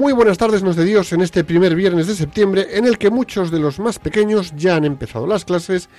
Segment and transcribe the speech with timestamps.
[0.00, 3.10] Muy buenas tardes, nos de Dios, en este primer viernes de septiembre, en el que
[3.10, 5.90] muchos de los más pequeños ya han empezado las clases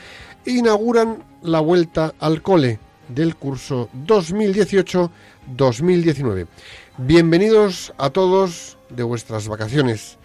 [0.43, 6.47] e inauguran la vuelta al cole del curso 2018-2019.
[6.97, 10.17] Bienvenidos a todos de vuestras vacaciones.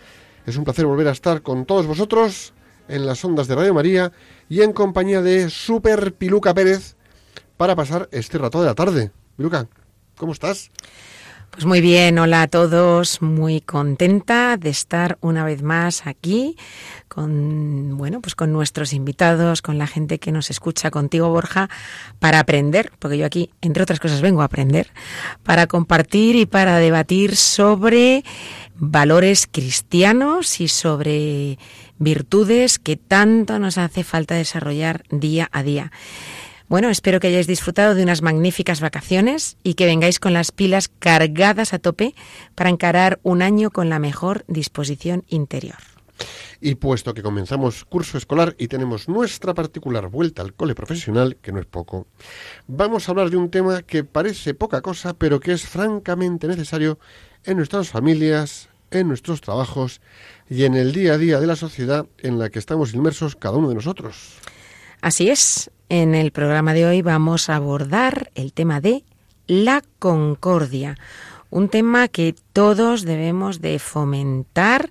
[0.47, 2.55] Es un placer volver a estar con todos vosotros
[2.89, 4.11] en las ondas de Radio María
[4.49, 6.97] y en compañía de Super Piluca Pérez
[7.59, 9.11] para pasar este rato de la tarde.
[9.37, 9.69] Piluca,
[10.17, 10.71] ¿cómo estás?
[11.57, 16.55] Pues muy bien, hola a todos, muy contenta de estar una vez más aquí
[17.09, 21.71] con bueno, pues con nuestros invitados, con la gente que nos escucha contigo Borja
[22.19, 24.91] para aprender, porque yo aquí entre otras cosas vengo a aprender,
[25.45, 28.23] para compartir y para debatir sobre
[28.75, 31.59] valores cristianos y sobre
[31.99, 35.91] virtudes que tanto nos hace falta desarrollar día a día.
[36.69, 40.89] Bueno, espero que hayáis disfrutado de unas magníficas vacaciones y que vengáis con las pilas
[40.89, 42.17] cargadas a tope
[42.57, 45.77] para encarar un año con la mejor disposición interior.
[46.61, 51.53] Y puesto que comenzamos curso escolar y tenemos nuestra particular vuelta al cole profesional, que
[51.53, 52.09] no es poco,
[52.67, 56.99] vamos a hablar de un tema que parece poca cosa, pero que es francamente necesario
[57.45, 60.01] en nuestras familias, en nuestros trabajos
[60.51, 63.57] y en el día a día de la sociedad en la que estamos inmersos cada
[63.57, 64.39] uno de nosotros.
[65.03, 69.05] Así es, en el programa de hoy vamos a abordar el tema de
[69.47, 70.97] la concordia,
[71.51, 74.91] un tema que todos debemos de fomentar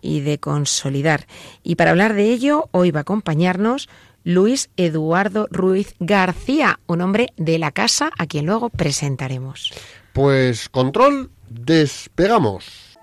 [0.00, 1.26] y de consolidar.
[1.62, 3.88] Y para hablar de ello, hoy va a acompañarnos
[4.22, 9.72] Luis Eduardo Ruiz García, un hombre de la casa a quien luego presentaremos.
[10.12, 12.98] Pues control, despegamos.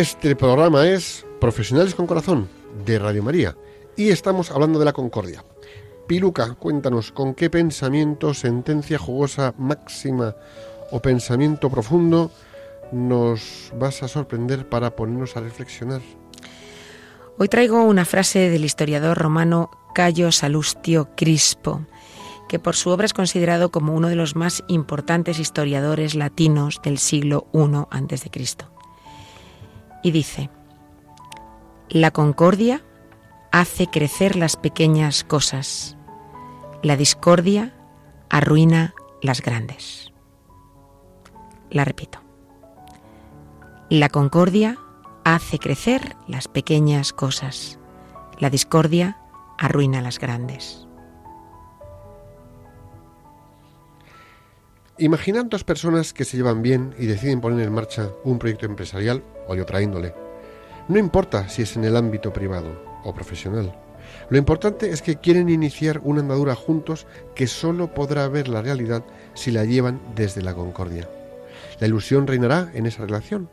[0.00, 2.48] Este programa es Profesionales con Corazón
[2.86, 3.54] de Radio María
[3.98, 5.44] y estamos hablando de la concordia.
[6.08, 10.34] Piluca, cuéntanos con qué pensamiento, sentencia jugosa, máxima
[10.90, 12.30] o pensamiento profundo
[12.92, 16.00] nos vas a sorprender para ponernos a reflexionar.
[17.36, 21.84] Hoy traigo una frase del historiador romano Cayo Salustio Crispo,
[22.48, 26.96] que por su obra es considerado como uno de los más importantes historiadores latinos del
[26.96, 28.30] siglo I a.C.
[30.02, 30.50] Y dice,
[31.88, 32.82] la concordia
[33.52, 35.96] hace crecer las pequeñas cosas,
[36.82, 37.74] la discordia
[38.28, 40.12] arruina las grandes.
[41.70, 42.20] La repito.
[43.88, 44.78] La concordia
[45.24, 47.78] hace crecer las pequeñas cosas,
[48.38, 49.18] la discordia
[49.58, 50.86] arruina las grandes.
[55.00, 59.22] Imaginad dos personas que se llevan bien y deciden poner en marcha un proyecto empresarial
[59.48, 60.14] o de otra índole.
[60.88, 63.74] No importa si es en el ámbito privado o profesional.
[64.28, 69.02] Lo importante es que quieren iniciar una andadura juntos que solo podrá ver la realidad
[69.32, 71.08] si la llevan desde la concordia.
[71.80, 73.48] La ilusión reinará en esa relación.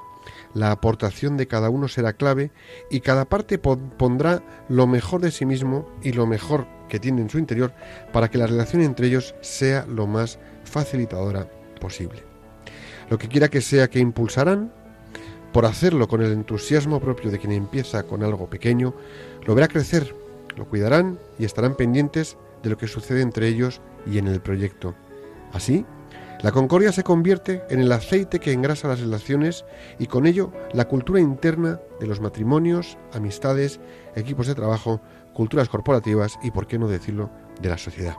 [0.54, 2.52] La aportación de cada uno será clave
[2.90, 7.22] y cada parte po- pondrá lo mejor de sí mismo y lo mejor que tiene
[7.22, 7.72] en su interior
[8.12, 11.50] para que la relación entre ellos sea lo más facilitadora
[11.80, 12.24] posible.
[13.10, 14.72] Lo que quiera que sea que impulsarán,
[15.54, 18.94] por hacerlo con el entusiasmo propio de quien empieza con algo pequeño,
[19.46, 20.14] lo verá crecer,
[20.56, 24.94] lo cuidarán y estarán pendientes de lo que sucede entre ellos y en el proyecto.
[25.54, 25.86] Así,
[26.44, 29.66] la concordia se convierte en el aceite que engrasa las relaciones
[29.98, 33.80] y con ello la cultura interna de los matrimonios, amistades,
[34.16, 35.02] equipos de trabajo,
[35.34, 38.16] culturas corporativas y, por qué no decirlo, de la sociedad.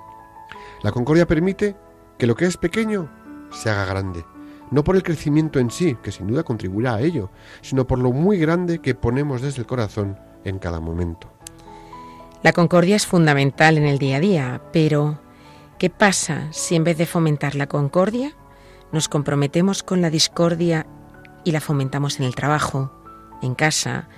[0.83, 1.77] La concordia permite
[2.19, 3.09] que lo que es pequeño
[3.51, 4.25] se haga grande,
[4.71, 7.31] no por el crecimiento en sí, que sin duda contribuirá a ello,
[7.63, 11.33] sino por lo muy grande que ponemos desde el corazón en cada momento.
[12.43, 15.21] La concordia es fundamental en el día a día, pero
[15.79, 18.33] ¿qué pasa si en vez de fomentar la concordia
[18.93, 20.87] nos comprometemos con la discordia
[21.45, 22.93] y la fomentamos en el trabajo,
[23.43, 24.09] en casa,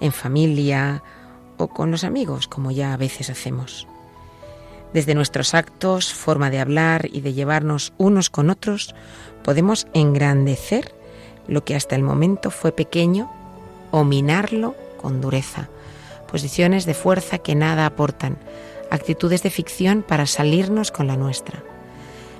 [0.00, 1.02] en familia
[1.56, 3.88] o con los amigos, como ya a veces hacemos?
[4.94, 8.94] Desde nuestros actos, forma de hablar y de llevarnos unos con otros,
[9.42, 10.94] podemos engrandecer
[11.48, 13.28] lo que hasta el momento fue pequeño
[13.90, 15.68] o minarlo con dureza.
[16.30, 18.38] Posiciones de fuerza que nada aportan,
[18.88, 21.64] actitudes de ficción para salirnos con la nuestra.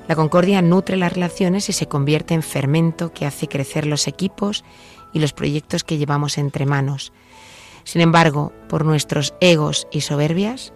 [0.07, 4.65] La concordia nutre las relaciones y se convierte en fermento que hace crecer los equipos
[5.13, 7.13] y los proyectos que llevamos entre manos.
[7.83, 10.73] Sin embargo, por nuestros egos y soberbias,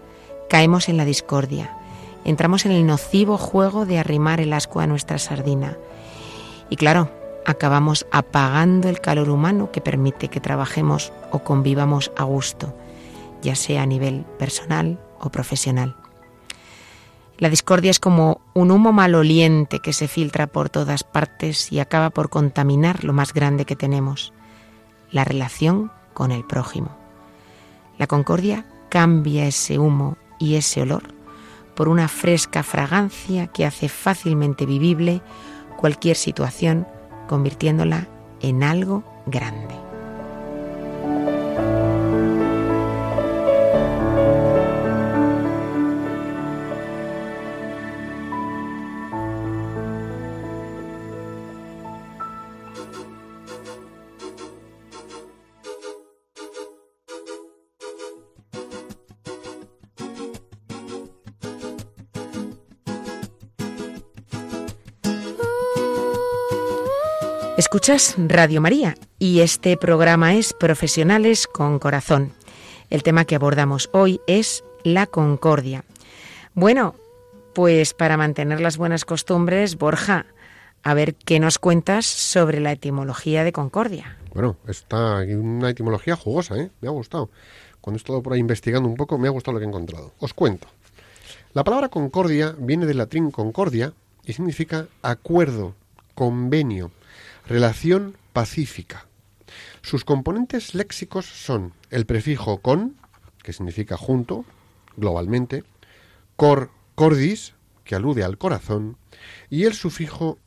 [0.48, 1.76] caemos en la discordia.
[2.24, 5.76] Entramos en el nocivo juego de arrimar el asco a nuestra sardina.
[6.70, 7.10] Y claro,
[7.46, 12.74] acabamos apagando el calor humano que permite que trabajemos o convivamos a gusto,
[13.42, 15.96] ya sea a nivel personal o profesional.
[17.38, 22.10] La discordia es como un humo maloliente que se filtra por todas partes y acaba
[22.10, 24.32] por contaminar lo más grande que tenemos,
[25.12, 26.90] la relación con el prójimo.
[27.96, 31.02] La concordia cambia ese humo y ese olor
[31.74, 35.22] por una fresca fragancia que hace fácilmente vivible
[35.76, 36.88] cualquier situación,
[37.28, 38.08] convirtiéndola
[38.40, 39.87] en algo grande.
[67.58, 72.30] Escuchas Radio María y este programa es Profesionales con Corazón.
[72.88, 75.84] El tema que abordamos hoy es la concordia.
[76.54, 76.94] Bueno,
[77.56, 80.26] pues para mantener las buenas costumbres, Borja,
[80.84, 84.16] a ver qué nos cuentas sobre la etimología de concordia.
[84.32, 86.70] Bueno, está una etimología jugosa, ¿eh?
[86.80, 87.28] Me ha gustado.
[87.80, 90.12] Cuando he estado por ahí investigando un poco, me ha gustado lo que he encontrado.
[90.20, 90.68] Os cuento.
[91.54, 93.94] La palabra concordia viene del latín concordia
[94.24, 95.74] y significa acuerdo,
[96.14, 96.92] convenio,
[97.48, 99.06] Relación pacífica.
[99.80, 102.96] Sus componentes léxicos son el prefijo con,
[103.42, 104.44] que significa junto,
[104.98, 105.64] globalmente,
[106.36, 107.54] cor, cordis,
[107.84, 108.98] que alude al corazón,
[109.48, 110.38] y el sufijo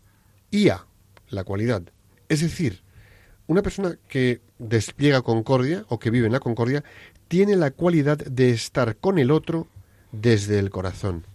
[0.52, 0.86] ia,
[1.30, 1.82] la cualidad.
[2.30, 2.84] Es decir,
[3.48, 6.84] una persona que despliega concordia o que vive en la concordia
[7.28, 9.68] tiene la cualidad de estar con el otro
[10.12, 11.26] desde el corazón.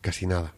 [0.00, 0.54] Casi nada.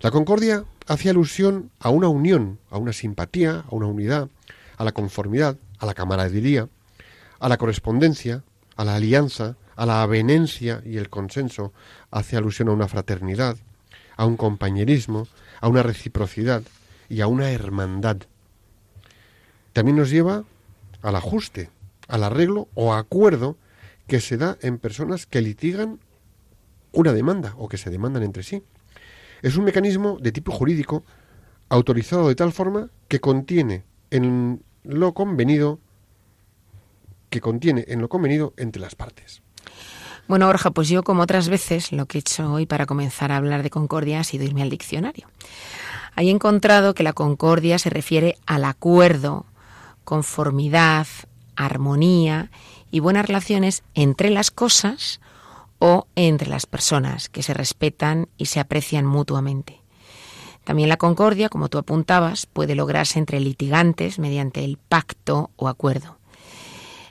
[0.00, 4.28] La concordia hace alusión a una unión, a una simpatía, a una unidad,
[4.76, 6.68] a la conformidad, a la camaradería,
[7.38, 8.42] a la correspondencia,
[8.76, 11.72] a la alianza, a la avenencia y el consenso,
[12.10, 13.56] hace alusión a una fraternidad,
[14.16, 15.28] a un compañerismo,
[15.60, 16.62] a una reciprocidad
[17.08, 18.16] y a una hermandad.
[19.74, 20.44] También nos lleva
[21.02, 21.70] al ajuste,
[22.08, 23.56] al arreglo o acuerdo
[24.06, 26.00] que se da en personas que litigan
[26.92, 28.62] una demanda o que se demandan entre sí.
[29.42, 31.04] Es un mecanismo de tipo jurídico
[31.68, 35.80] autorizado de tal forma que contiene en lo convenido
[37.30, 39.42] que contiene en lo convenido entre las partes.
[40.28, 43.36] Bueno, Borja, pues yo como otras veces lo que he hecho hoy para comenzar a
[43.36, 45.26] hablar de concordia ha sido irme al diccionario.
[46.14, 49.46] Ahí he encontrado que la concordia se refiere al acuerdo,
[50.04, 51.06] conformidad,
[51.56, 52.50] armonía
[52.90, 55.20] y buenas relaciones entre las cosas
[55.78, 59.80] o entre las personas que se respetan y se aprecian mutuamente.
[60.64, 66.18] También la concordia, como tú apuntabas, puede lograrse entre litigantes mediante el pacto o acuerdo.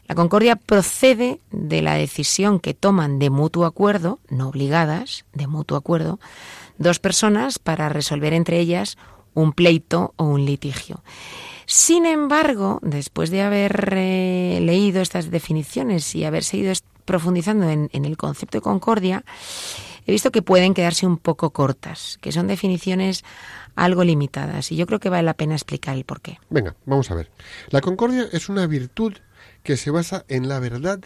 [0.08, 5.76] La concordia procede de la decisión que toman de mutuo acuerdo, no obligadas, de mutuo
[5.76, 6.20] acuerdo,
[6.78, 8.98] dos personas para resolver entre ellas
[9.34, 11.04] un pleito o un litigio.
[11.66, 16.72] Sin embargo, después de haber eh, leído estas definiciones y haber seguido
[17.08, 19.24] profundizando en, el concepto de concordia,
[20.06, 23.24] he visto que pueden quedarse un poco cortas, que son definiciones
[23.76, 26.38] algo limitadas y yo creo que vale la pena explicar el por qué.
[26.50, 27.32] Venga, vamos a ver.
[27.70, 29.14] La concordia es una virtud
[29.64, 31.00] que se basa en la verdad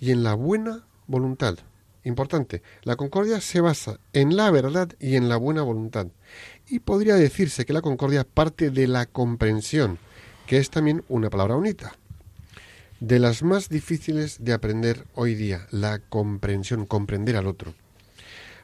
[0.00, 1.58] y en la buena voluntad.
[2.02, 6.08] Importante, la concordia se basa en la verdad y en la buena voluntad.
[6.68, 9.98] Y podría decirse que la concordia parte de la comprensión,
[10.46, 11.94] que es también una palabra bonita
[13.00, 17.74] de las más difíciles de aprender hoy día, la comprensión, comprender al otro.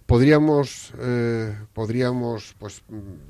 [0.07, 2.83] Podríamos, eh, podríamos pues,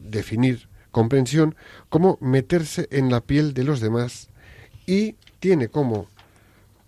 [0.03, 1.57] definir comprensión
[1.89, 4.29] como meterse en la piel de los demás
[4.87, 6.07] y tiene como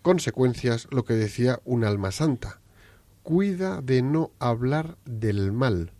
[0.02, 2.60] consecuencias lo que decía un alma santa.
[3.22, 5.92] cuida de no hablar del mal.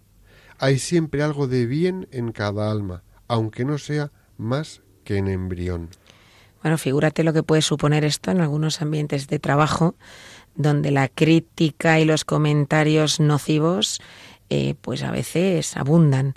[0.58, 5.88] Hay siempre algo de bien en cada alma, aunque no sea más que en embrión.
[6.64, 9.96] Bueno, figúrate lo que puede suponer esto en algunos ambientes de trabajo,
[10.54, 14.00] donde la crítica y los comentarios nocivos,
[14.48, 16.32] eh, pues a veces abundan.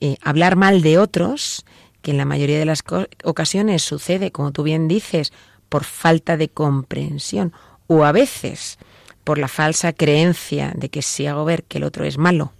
[0.00, 1.66] Eh, hablar mal de otros,
[2.02, 2.84] que en la mayoría de las
[3.24, 5.32] ocasiones sucede, como tú bien dices,
[5.68, 7.52] por falta de comprensión
[7.88, 8.78] o a veces
[9.24, 12.52] por la falsa creencia de que si hago ver que el otro es malo,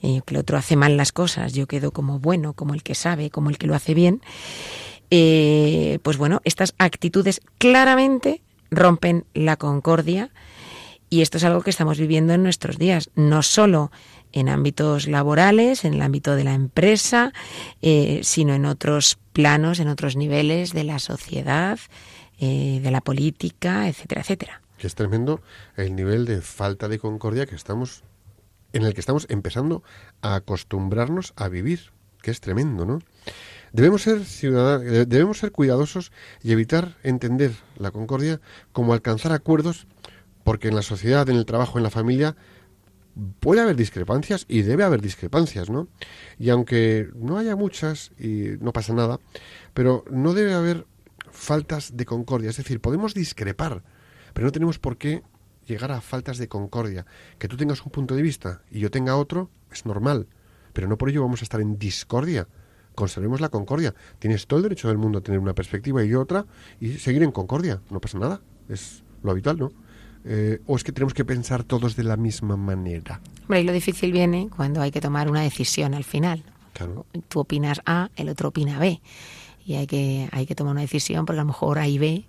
[0.00, 2.94] eh, que el otro hace mal las cosas, yo quedo como bueno, como el que
[2.94, 4.22] sabe, como el que lo hace bien,
[5.14, 8.40] eh, pues bueno, estas actitudes claramente
[8.70, 10.30] rompen la concordia
[11.10, 13.92] y esto es algo que estamos viviendo en nuestros días, no solo
[14.32, 17.34] en ámbitos laborales, en el ámbito de la empresa,
[17.82, 21.78] eh, sino en otros planos, en otros niveles de la sociedad,
[22.38, 24.62] eh, de la política, etcétera, etcétera.
[24.78, 25.42] Que es tremendo
[25.76, 28.02] el nivel de falta de concordia que estamos
[28.72, 29.82] en el que estamos empezando
[30.22, 31.90] a acostumbrarnos a vivir,
[32.22, 33.00] que es tremendo, ¿no?
[33.72, 36.12] Debemos ser ciudadanos, debemos ser cuidadosos
[36.42, 38.40] y evitar entender la concordia
[38.72, 39.86] como alcanzar acuerdos,
[40.44, 42.36] porque en la sociedad, en el trabajo, en la familia
[43.40, 45.88] puede haber discrepancias y debe haber discrepancias, ¿no?
[46.38, 49.20] Y aunque no haya muchas y no pasa nada,
[49.74, 50.86] pero no debe haber
[51.30, 53.82] faltas de concordia, es decir, podemos discrepar,
[54.32, 55.22] pero no tenemos por qué
[55.66, 57.06] llegar a faltas de concordia.
[57.38, 60.26] Que tú tengas un punto de vista y yo tenga otro es normal,
[60.72, 62.48] pero no por ello vamos a estar en discordia.
[63.02, 63.96] Conservemos la concordia.
[64.20, 66.46] Tienes todo el derecho del mundo a tener una perspectiva y otra
[66.80, 67.80] y seguir en concordia.
[67.90, 68.40] No pasa nada.
[68.68, 69.72] Es lo habitual, ¿no?
[70.24, 73.20] Eh, o es que tenemos que pensar todos de la misma manera.
[73.40, 76.44] Hombre, y lo difícil viene cuando hay que tomar una decisión al final.
[76.74, 77.04] Claro.
[77.26, 79.00] Tú opinas A, el otro opina B.
[79.66, 82.24] Y hay que, hay que tomar una decisión porque a lo mejor A y B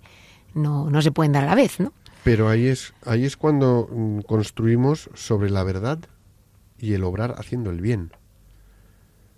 [0.54, 1.92] no, no se pueden dar a la vez, ¿no?
[2.24, 6.00] Pero ahí es, ahí es cuando mm, construimos sobre la verdad
[6.80, 8.10] y el obrar haciendo el bien.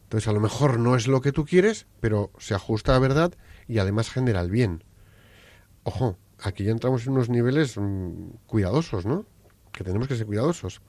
[0.06, 3.00] Entonces a lo mejor no es lo que tú quieres, pero se ajusta a la
[3.00, 3.34] verdad
[3.66, 4.84] y además genera el bien.
[5.82, 9.26] Ojo, aquí ya entramos en unos niveles mm, cuidadosos, ¿no?
[9.72, 10.80] Que tenemos que ser cuidadosos.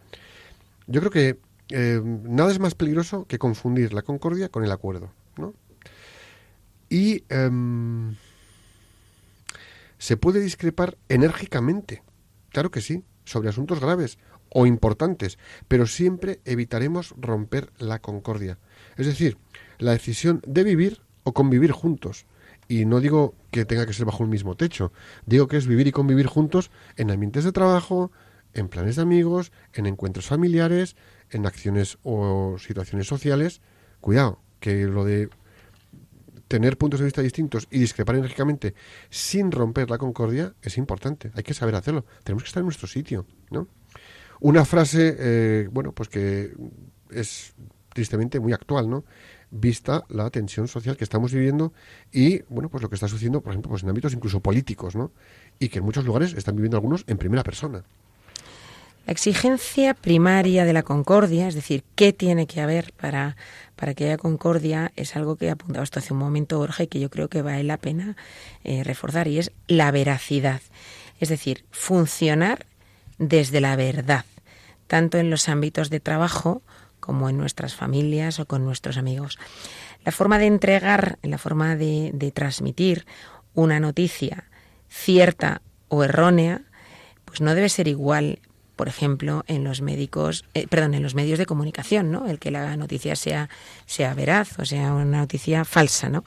[0.86, 5.12] Yo creo que eh, nada es más peligroso que confundir la concordia con el acuerdo,
[5.36, 5.56] ¿no?
[6.88, 8.16] Y em,
[9.98, 12.04] se puede discrepar enérgicamente,
[12.52, 15.38] claro que sí, sobre asuntos graves o importantes,
[15.68, 18.58] pero siempre evitaremos romper la concordia.
[18.98, 19.38] Es decir,
[19.77, 22.25] la decisión de vivir o convivir juntos.
[22.68, 24.92] Y no digo que tenga que ser bajo un mismo techo,
[25.25, 28.12] digo que es vivir y convivir juntos en ambientes de trabajo,
[28.54, 30.96] en planes de amigos, en encuentros familiares,
[31.30, 33.62] en acciones o situaciones sociales.
[34.01, 35.30] Cuidado, que lo de
[36.48, 38.74] tener puntos de vista distintos y discrepar enérgicamente
[39.10, 41.32] sin romper la concordia es importante.
[41.36, 42.06] Hay que saber hacerlo.
[42.24, 43.68] Tenemos que estar en nuestro sitio, ¿no?
[44.39, 46.51] Una frase, eh, bueno, pues que
[47.12, 47.53] es
[47.94, 49.03] tristemente muy actual, ¿no?
[49.50, 51.74] Vista la tensión social que estamos viviendo
[52.12, 55.12] y, bueno, pues lo que está sucediendo, por ejemplo, pues en ámbitos incluso políticos, ¿no?
[55.58, 57.84] Y que en muchos lugares están viviendo algunos en primera persona.
[59.08, 63.38] La exigencia primaria de la concordia, es decir, qué tiene que haber para,
[63.77, 66.88] para que haya concordia, es algo que ha apuntado hasta hace un momento Borja y
[66.88, 68.17] que yo creo que vale la pena
[68.65, 70.60] eh, reforzar, y es la veracidad.
[71.22, 72.65] Es decir, funcionar
[73.18, 74.26] desde la verdad,
[74.88, 76.62] tanto en los ámbitos de trabajo
[77.00, 79.38] como en nuestras familias o con nuestros amigos.
[80.04, 83.06] La forma de entregar, la forma de, transmitir
[83.54, 84.46] una noticia
[84.90, 86.62] cierta o errónea,
[87.26, 88.40] pues no debe ser igual
[88.76, 92.28] por ejemplo, en los médicos, eh, perdón, en los medios de comunicación, ¿no?
[92.28, 93.50] El que la noticia sea,
[93.88, 96.24] sea veraz o sea una noticia falsa, ¿no?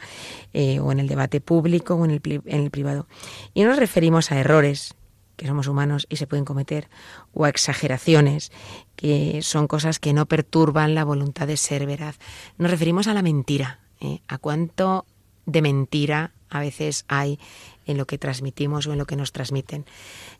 [0.52, 3.06] Eh, o en el debate público o en el, en el privado.
[3.54, 4.96] Y nos referimos a errores
[5.40, 6.90] que somos humanos y se pueden cometer,
[7.32, 8.52] o a exageraciones,
[8.94, 12.18] que son cosas que no perturban la voluntad de ser veraz.
[12.58, 14.20] Nos referimos a la mentira, ¿eh?
[14.28, 15.06] a cuánto
[15.46, 17.38] de mentira a veces hay
[17.86, 19.86] en lo que transmitimos o en lo que nos transmiten,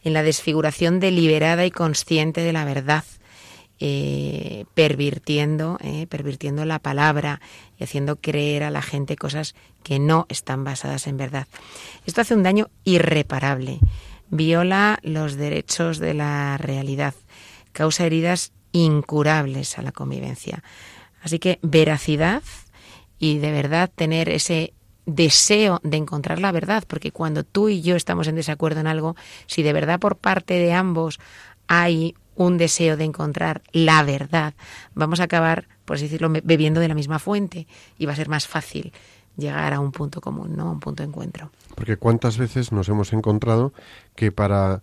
[0.04, 3.04] en la desfiguración deliberada y consciente de la verdad,
[3.78, 7.40] eh, pervirtiendo, eh, pervirtiendo la palabra
[7.78, 11.46] y haciendo creer a la gente cosas que no están basadas en verdad.
[12.04, 13.80] Esto hace un daño irreparable,
[14.30, 17.14] viola los derechos de la realidad,
[17.72, 20.62] causa heridas incurables a la convivencia.
[21.22, 22.42] Así que veracidad
[23.18, 24.72] y de verdad tener ese
[25.06, 29.16] deseo de encontrar la verdad, porque cuando tú y yo estamos en desacuerdo en algo,
[29.46, 31.20] si de verdad por parte de ambos
[31.66, 34.54] hay un deseo de encontrar la verdad,
[34.94, 37.66] vamos a acabar, por así decirlo, bebiendo de la misma fuente
[37.98, 38.92] y va a ser más fácil
[39.40, 40.68] llegar a un punto común, ¿no?
[40.68, 41.50] A un punto de encuentro.
[41.74, 43.72] Porque cuántas veces nos hemos encontrado
[44.14, 44.82] que para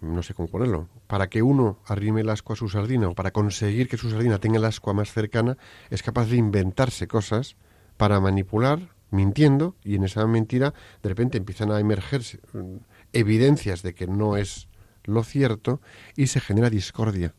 [0.00, 3.32] no sé cómo ponerlo, para que uno arrime el asco a su sardina o para
[3.32, 5.58] conseguir que su sardina tenga el asco más cercana,
[5.90, 7.56] es capaz de inventarse cosas
[7.96, 12.76] para manipular, mintiendo, y en esa mentira de repente empiezan a emerger mm,
[13.12, 14.68] evidencias de que no es
[15.04, 15.80] lo cierto
[16.16, 17.34] y se genera discordia.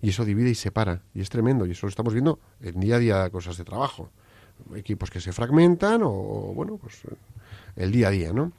[0.00, 1.00] Y eso divide y separa.
[1.14, 1.64] Y es tremendo.
[1.64, 4.10] Y eso lo estamos viendo en día a día cosas de trabajo.
[4.74, 7.02] Equipos que se fragmentan o, bueno, pues
[7.76, 8.52] el día a día, ¿no?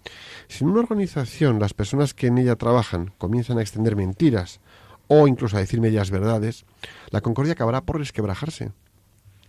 [0.47, 4.59] Si en una organización las personas que en ella trabajan comienzan a extender mentiras
[5.07, 6.65] o incluso a decir medias verdades,
[7.09, 8.71] la concordia acabará por resquebrajarse.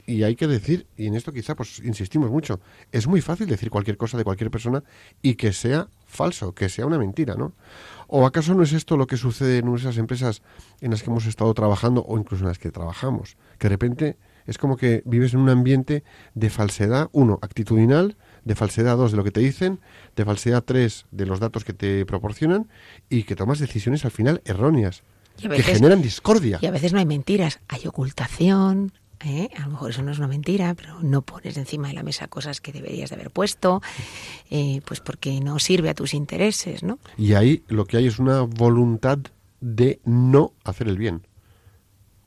[0.08, 2.60] Y hay que decir, y en esto quizá pues insistimos mucho,
[2.92, 4.84] es muy fácil decir cualquier cosa de cualquier persona
[5.20, 7.54] y que sea falso, que sea una mentira, ¿no?
[8.06, 10.42] ¿O acaso no es esto lo que sucede en esas empresas
[10.80, 13.36] en las que hemos estado trabajando o incluso en las que trabajamos?
[13.58, 18.54] Que de repente es como que vives en un ambiente de falsedad, uno, actitudinal, de
[18.54, 19.80] falsedad dos, de lo que te dicen,
[20.14, 22.68] de falsedad tres, de los datos que te proporcionan
[23.08, 25.02] y que tomas decisiones al final erróneas,
[25.36, 26.58] que generan discordia.
[26.62, 28.92] Y a veces no hay mentiras, hay ocultación.
[29.24, 29.48] ¿eh?
[29.56, 32.28] A lo mejor eso no es una mentira, pero no pones encima de la mesa
[32.28, 33.82] cosas que deberías de haber puesto,
[34.50, 36.98] eh, pues porque no sirve a tus intereses, ¿no?
[37.16, 39.18] Y ahí lo que hay es una voluntad
[39.60, 41.26] de no hacer el bien,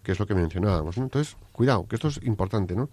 [0.10, 0.98] que es lo que mencionábamos.
[0.98, 2.90] Entonces, cuidado, que esto es importante, ¿no?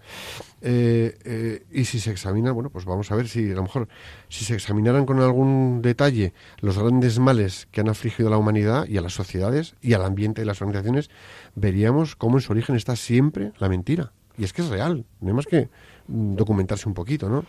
[0.61, 3.87] Eh, eh, y si se examina, bueno, pues vamos a ver si a lo mejor,
[4.29, 8.85] si se examinaran con algún detalle los grandes males que han afligido a la humanidad
[8.87, 11.09] y a las sociedades y al ambiente de las organizaciones,
[11.55, 14.11] veríamos cómo en su origen está siempre la mentira.
[14.37, 15.69] Y es que es real, no hay más que
[16.05, 17.45] documentarse un poquito, ¿no?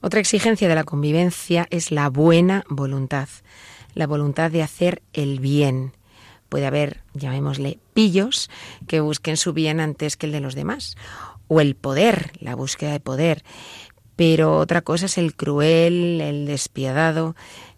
[0.00, 3.28] Otra exigencia de la convivencia es la buena voluntad,
[3.92, 5.92] la voluntad de hacer el bien.
[6.54, 8.48] Puede haber, llamémosle, pillos
[8.86, 10.96] que busquen su bien antes que el de los demás,
[11.48, 13.42] o el poder, la búsqueda de poder.
[14.14, 17.34] Pero otra cosa es el cruel, el despiadado,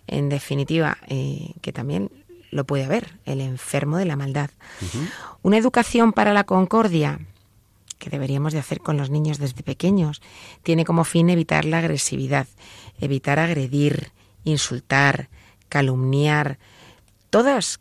[0.06, 2.10] en definitiva, eh, que también
[2.50, 4.50] lo puede haber, el enfermo de la maldad.
[5.40, 7.20] Una educación para la concordia,
[7.98, 10.20] que deberíamos de hacer con los niños desde pequeños.
[10.62, 12.46] Tiene como fin evitar la agresividad,
[13.00, 14.12] evitar agredir,
[14.44, 15.30] insultar,
[15.70, 16.58] calumniar.
[17.30, 17.80] Todas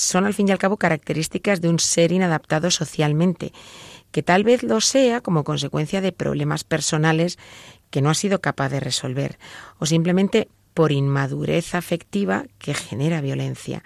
[0.00, 3.52] son al fin y al cabo características de un ser inadaptado socialmente,
[4.10, 7.38] que tal vez lo sea como consecuencia de problemas personales
[7.90, 9.38] que no ha sido capaz de resolver,
[9.78, 13.82] o simplemente por inmadurez afectiva que genera violencia.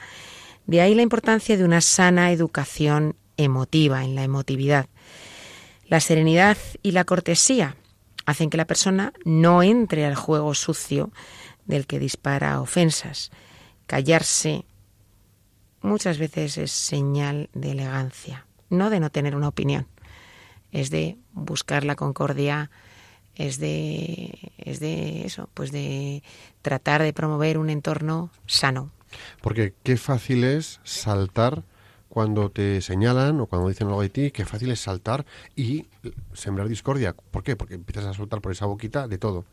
[0.66, 4.86] De ahí la importancia de una sana educación emotiva, en la emotividad.
[5.88, 7.76] La serenidad y la cortesía
[8.26, 11.10] hacen que la persona no entre al juego sucio
[11.66, 13.30] del que dispara ofensas.
[13.86, 14.64] Callarse
[15.84, 19.86] muchas veces es señal de elegancia, no de no tener una opinión.
[20.72, 22.70] Es de buscar la concordia,
[23.36, 26.22] es de es de eso, pues de
[26.62, 28.90] tratar de promover un entorno sano.
[29.40, 31.62] Porque qué fácil es saltar
[32.08, 35.86] cuando te señalan o cuando dicen algo de ti, qué fácil es saltar y
[36.32, 37.14] sembrar discordia.
[37.30, 37.56] ¿Por qué?
[37.56, 39.44] Porque empiezas a soltar por esa boquita de todo.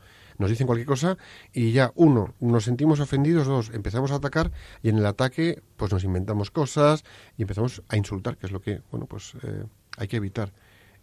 [0.42, 1.20] Nos dicen cualquier cosa
[1.54, 4.52] y ya, uno, nos sentimos ofendidos, dos, empezamos a atacar
[4.82, 7.04] y en el ataque pues nos inventamos cosas
[7.38, 9.66] y empezamos a insultar, que es lo que, bueno, pues eh,
[9.98, 10.52] hay que evitar.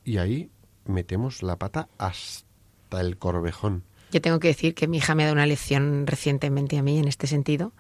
[0.03, 0.51] Y ahí
[0.87, 3.85] metemos la pata hasta el corvejón.
[4.11, 6.99] Yo tengo que decir que mi hija me ha dado una lección recientemente a mí
[6.99, 7.73] en este sentido,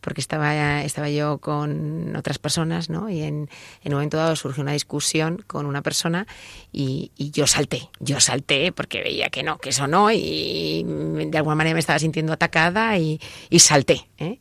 [0.00, 3.10] porque estaba, estaba yo con otras personas, ¿no?
[3.10, 3.50] Y en,
[3.82, 6.26] en un momento dado surgió una discusión con una persona
[6.72, 11.36] y, y yo salté, yo salté porque veía que no, que eso no, y de
[11.36, 14.08] alguna manera me estaba sintiendo atacada y, y salté.
[14.18, 14.38] ¿eh?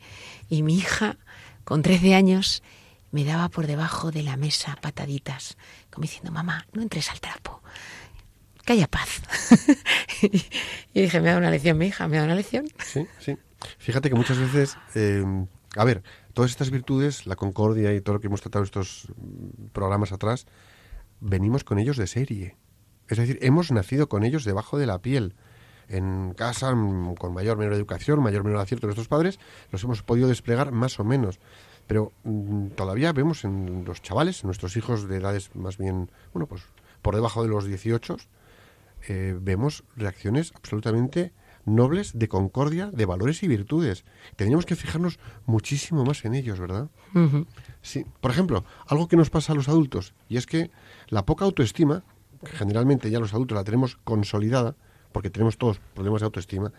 [0.49, 1.17] Y mi hija,
[1.63, 2.63] con 13 años,
[3.11, 5.57] me daba por debajo de la mesa pataditas,
[5.89, 7.61] como diciendo, mamá, no entres al trapo
[8.65, 9.21] que haya paz.
[10.93, 12.65] y dije, me ha dado una lección mi hija, me ha dado una lección.
[12.83, 13.37] Sí, sí.
[13.77, 15.23] Fíjate que muchas veces, eh,
[15.75, 19.67] a ver, todas estas virtudes, la concordia y todo lo que hemos tratado estos mm,
[19.71, 20.45] programas atrás,
[21.19, 22.57] venimos con ellos de serie.
[23.07, 25.35] Es decir, hemos nacido con ellos debajo de la piel.
[25.87, 29.39] En casa, mm, con mayor o menor educación, mayor o menor acierto de nuestros padres,
[29.71, 31.39] los hemos podido desplegar más o menos.
[31.87, 36.47] Pero mm, todavía vemos en los chavales, en nuestros hijos de edades más bien, bueno,
[36.47, 36.63] pues
[37.03, 38.17] por debajo de los 18,
[39.07, 41.33] eh, vemos reacciones absolutamente
[41.65, 44.05] nobles de concordia, de valores y virtudes.
[44.35, 46.89] Tendríamos que fijarnos muchísimo más en ellos, ¿verdad?
[47.81, 48.05] Sí.
[48.21, 50.71] Por ejemplo, algo que nos pasa a los adultos, y es que
[51.07, 52.03] la poca autoestima,
[52.43, 54.75] que generalmente ya los adultos la tenemos consolidada,
[55.11, 56.73] porque tenemos todos problemas de autoestima,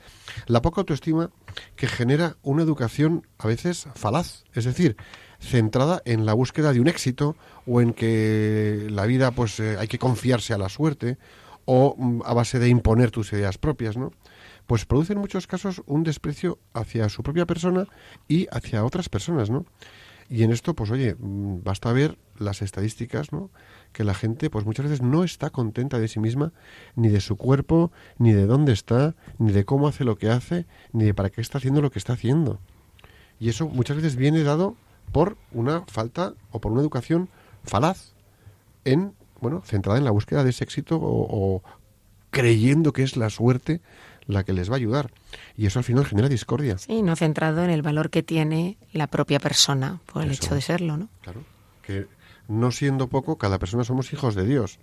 [0.46, 1.30] la poca autoestima
[1.74, 4.96] que genera una educación a veces falaz, es decir,
[5.40, 7.36] centrada en la búsqueda de un éxito
[7.66, 11.18] o en que la vida pues eh, hay que confiarse a la suerte
[11.66, 14.12] o mm, a base de imponer tus ideas propias, ¿no?
[14.66, 17.86] Pues produce en muchos casos un desprecio hacia su propia persona
[18.26, 19.66] y hacia otras personas, ¿no?
[20.28, 23.50] Y en esto, pues oye, mm, basta ver las estadísticas, ¿no?
[23.92, 26.52] Que la gente, pues muchas veces no está contenta de sí misma,
[26.96, 30.66] ni de su cuerpo, ni de dónde está, ni de cómo hace lo que hace,
[30.92, 32.60] ni de para qué está haciendo lo que está haciendo.
[33.38, 34.76] Y eso muchas veces viene dado
[35.12, 37.28] por una falta o por una educación
[37.62, 38.14] falaz
[38.84, 41.62] en, bueno, centrada en la búsqueda de ese éxito o, o
[42.30, 43.80] creyendo que es la suerte
[44.26, 45.12] la que les va a ayudar.
[45.56, 46.78] Y eso al final genera discordia.
[46.78, 50.44] Sí, no centrado en el valor que tiene la propia persona por el Eso.
[50.46, 51.08] hecho de serlo, ¿no?
[51.22, 51.44] Claro.
[51.82, 52.06] Que
[52.48, 54.78] no siendo poco, cada persona somos hijos de Dios.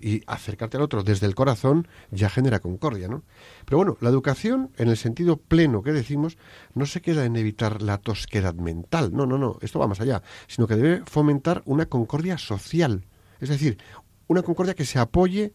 [0.00, 3.24] Y acercarte al otro desde el corazón ya genera concordia, ¿no?
[3.64, 6.38] Pero bueno, la educación, en el sentido pleno que decimos,
[6.72, 9.10] no se queda en evitar la tosquedad mental.
[9.12, 9.58] No, no, no.
[9.60, 10.22] Esto va más allá.
[10.46, 13.04] Sino que debe fomentar una concordia social.
[13.40, 13.78] Es decir,
[14.26, 15.52] una concordia que se apoye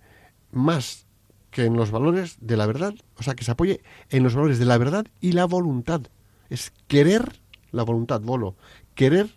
[0.51, 1.07] más
[1.51, 4.59] que en los valores de la verdad, o sea, que se apoye en los valores
[4.59, 6.01] de la verdad y la voluntad.
[6.49, 7.41] Es querer
[7.71, 8.55] la voluntad, bolo,
[8.95, 9.35] querer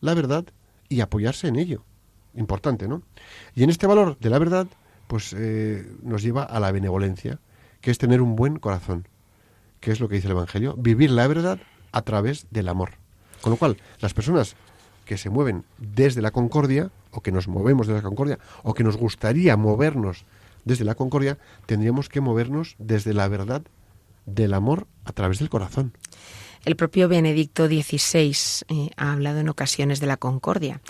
[0.00, 0.44] la verdad
[0.88, 1.84] y apoyarse en ello.
[2.34, 3.02] Importante, ¿no?
[3.54, 4.68] Y en este valor de la verdad,
[5.08, 7.40] pues eh, nos lleva a la benevolencia,
[7.80, 9.08] que es tener un buen corazón,
[9.80, 11.58] que es lo que dice el Evangelio, vivir la verdad
[11.92, 12.92] a través del amor.
[13.40, 14.56] Con lo cual, las personas
[15.04, 18.84] que se mueven desde la concordia, o que nos movemos desde la concordia, o que
[18.84, 20.24] nos gustaría movernos
[20.64, 23.62] desde la concordia, tendríamos que movernos desde la verdad
[24.24, 25.92] del amor a través del corazón.
[26.64, 28.36] El propio Benedicto XVI
[28.68, 30.80] eh, ha hablado en ocasiones de la concordia.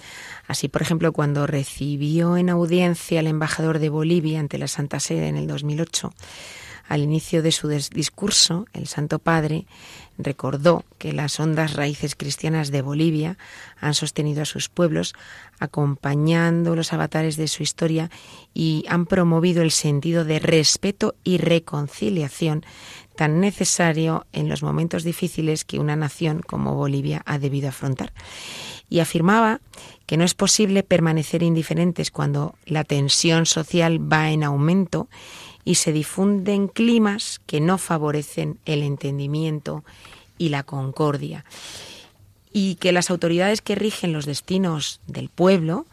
[0.47, 5.29] Así, por ejemplo, cuando recibió en audiencia al embajador de Bolivia ante la Santa Sede
[5.29, 6.12] en el 2008,
[6.88, 9.67] al inicio de su discurso, el Santo Padre
[10.18, 13.38] recordó que las hondas raíces cristianas de Bolivia
[13.81, 15.14] han sostenido a sus pueblos,
[15.61, 18.11] acompañando los avatares de su historia
[18.52, 22.64] y han promovido el sentido de respeto y reconciliación
[23.18, 28.12] tan necesario en los momentos difíciles que una nación como Bolivia ha debido afrontar.
[28.88, 29.61] Y afirmaba
[30.07, 35.09] que no es posible permanecer indiferentes cuando la tensión social va en aumento
[35.68, 39.85] y se difunden climas que no favorecen el entendimiento
[40.38, 41.44] y la concordia.
[42.50, 45.85] Y que las autoridades que rigen los destinos del pueblo,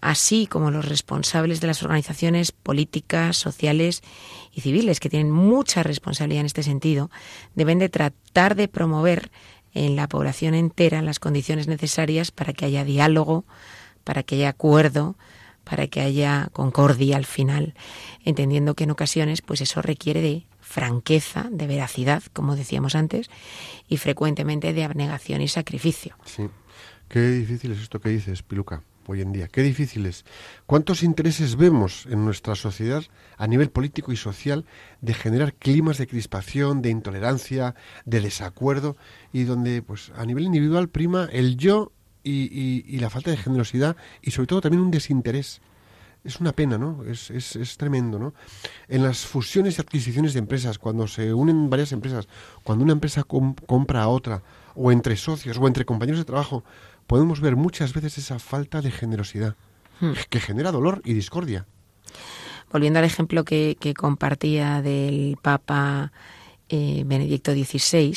[0.00, 4.02] así como los responsables de las organizaciones políticas, sociales
[4.52, 7.08] y civiles, que tienen mucha responsabilidad en este sentido,
[7.54, 9.30] deben de tratar de promover
[9.74, 13.44] en la población entera las condiciones necesarias para que haya diálogo,
[14.02, 15.14] para que haya acuerdo,
[15.68, 17.74] para que haya concordia al final,
[18.24, 23.30] entendiendo que en ocasiones pues eso requiere de franqueza, de veracidad, como decíamos antes,
[23.88, 26.16] y frecuentemente de abnegación y sacrificio.
[26.24, 26.48] Sí.
[27.08, 29.48] Qué difícil es esto que dices, Piluca, hoy en día.
[29.48, 30.26] Qué difícil es.
[30.66, 33.02] ¿Cuántos intereses vemos en nuestra sociedad
[33.38, 34.66] a nivel político y social
[35.00, 38.96] de generar climas de crispación, de intolerancia, de desacuerdo
[39.32, 43.36] y donde, pues, a nivel individual prima el yo y, y- y la falta de
[43.36, 45.60] generosidad y sobre todo también un desinterés?
[46.24, 47.04] Es una pena, ¿no?
[47.04, 48.34] Es, es, es tremendo, ¿no?
[48.88, 52.26] En las fusiones y adquisiciones de empresas, cuando se unen varias empresas,
[52.64, 54.42] cuando una empresa com- compra a otra,
[54.74, 56.64] o entre socios, o entre compañeros de trabajo,
[57.06, 59.54] podemos ver muchas veces esa falta de generosidad,
[60.28, 61.66] que genera dolor y discordia.
[62.70, 66.12] Volviendo al ejemplo que, que compartía del Papa
[66.68, 68.14] eh, Benedicto XVI,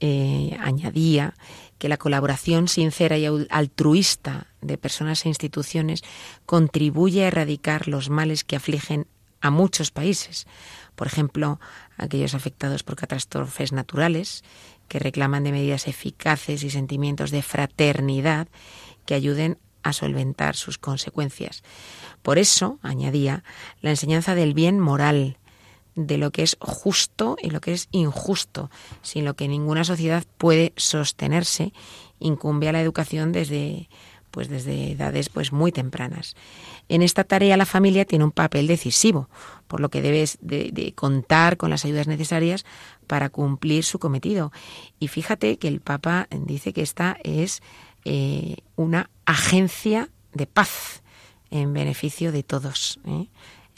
[0.00, 1.34] eh, añadía
[1.80, 6.04] que la colaboración sincera y altruista de personas e instituciones
[6.44, 9.06] contribuye a erradicar los males que afligen
[9.40, 10.46] a muchos países.
[10.94, 11.58] Por ejemplo,
[11.96, 14.44] aquellos afectados por catástrofes naturales,
[14.88, 18.48] que reclaman de medidas eficaces y sentimientos de fraternidad
[19.06, 21.62] que ayuden a solventar sus consecuencias.
[22.20, 23.42] Por eso, añadía,
[23.80, 25.38] la enseñanza del bien moral,
[25.94, 28.70] de lo que es justo y lo que es injusto,
[29.02, 31.72] sin lo que ninguna sociedad puede sostenerse,
[32.18, 33.88] incumbe a la educación desde
[34.30, 36.36] pues desde edades pues muy tempranas.
[36.88, 39.28] En esta tarea la familia tiene un papel decisivo,
[39.66, 42.64] por lo que debes de, contar con las ayudas necesarias
[43.06, 44.52] para cumplir su cometido.
[44.98, 47.62] Y fíjate que el Papa dice que esta es
[48.04, 51.02] eh, una agencia de paz
[51.50, 53.00] en beneficio de todos.
[53.06, 53.26] ¿eh?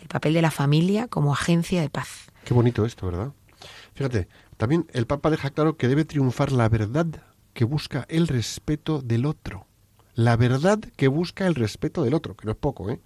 [0.02, 2.30] El papel de la familia como agencia de paz.
[2.44, 3.32] Qué bonito esto, ¿verdad?
[3.94, 7.06] Fíjate, también el Papa deja claro que debe triunfar la verdad
[7.54, 9.66] que busca el respeto del otro.
[10.14, 13.00] La verdad que busca el respeto del otro, que no es poco, ¿eh?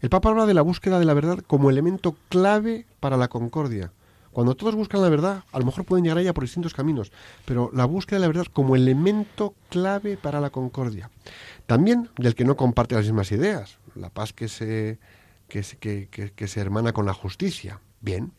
[0.00, 3.92] El Papa habla de la búsqueda de la verdad como elemento clave para la concordia.
[4.32, 7.12] Cuando todos buscan la verdad, a lo mejor pueden llegar a ella por distintos caminos,
[7.44, 11.10] pero la búsqueda de la verdad como elemento clave para la concordia.
[11.66, 14.98] También del que no comparte las mismas ideas, la paz que se,
[15.60, 17.80] que, se- hermana con la justicia.
[18.00, 18.32] Bien.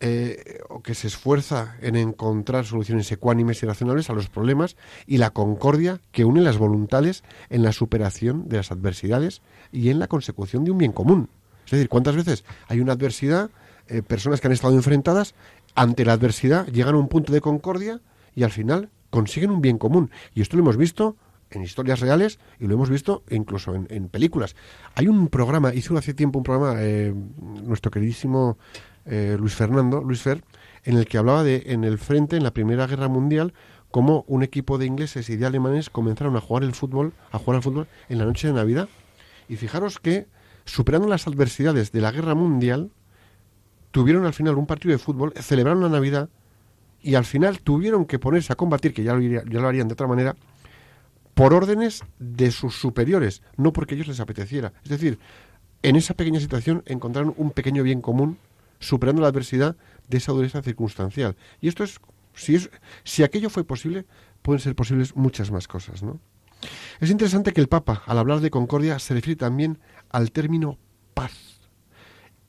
[0.00, 5.18] eh, o que se esfuerza en encontrar soluciones ecuánimes y razonables a los problemas y
[5.18, 9.40] la concordia que une las voluntades en la superación de las adversidades
[9.72, 11.28] y en la consecución de un bien común.
[11.64, 13.50] Es decir, ¿cuántas veces hay una adversidad,
[13.88, 15.34] eh, personas que han estado enfrentadas,
[15.74, 18.00] ante la adversidad llegan a un punto de concordia
[18.34, 20.10] y al final consiguen un bien común?
[20.34, 21.16] Y esto lo hemos visto
[21.54, 24.56] en historias reales y lo hemos visto incluso en, en películas.
[24.94, 27.14] Hay un programa, hizo hace tiempo un programa, eh,
[27.64, 28.58] nuestro queridísimo
[29.06, 30.42] eh, Luis Fernando, Luis Fer,
[30.84, 33.54] en el que hablaba de en el frente, en la Primera Guerra Mundial,
[33.90, 37.56] cómo un equipo de ingleses y de alemanes comenzaron a jugar el fútbol, a jugar
[37.56, 38.88] al fútbol en la noche de Navidad.
[39.48, 40.26] Y fijaros que,
[40.64, 42.90] superando las adversidades de la Guerra Mundial,
[43.92, 46.28] tuvieron al final un partido de fútbol, celebraron la Navidad
[47.02, 49.86] y al final tuvieron que ponerse a combatir, que ya lo, iría- ya lo harían
[49.88, 50.34] de otra manera,
[51.34, 54.72] por órdenes de sus superiores, no porque ellos les apeteciera.
[54.84, 55.18] Es decir,
[55.82, 58.38] en esa pequeña situación encontraron un pequeño bien común,
[58.78, 59.76] superando la adversidad
[60.08, 61.36] de esa dureza circunstancial.
[61.60, 62.00] Y esto es,
[62.34, 62.56] si,
[63.02, 64.06] si aquello fue posible,
[64.42, 66.20] pueden ser posibles muchas más cosas, ¿no?
[67.00, 69.78] Es interesante que el Papa, al hablar de concordia, se refiere también
[70.10, 70.78] al término
[71.12, 71.32] paz.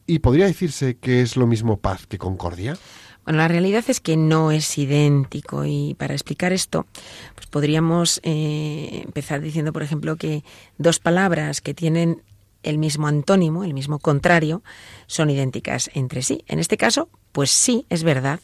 [0.07, 2.77] ¿Y podría decirse que es lo mismo paz que concordia?
[3.25, 6.85] Bueno, la realidad es que no es idéntico y para explicar esto,
[7.33, 10.43] pues podríamos eh, empezar diciendo, por ejemplo, que
[10.77, 12.21] dos palabras que tienen
[12.61, 14.63] el mismo antónimo, el mismo contrario,
[15.07, 16.43] son idénticas entre sí.
[16.47, 18.39] En este caso, pues sí, es verdad.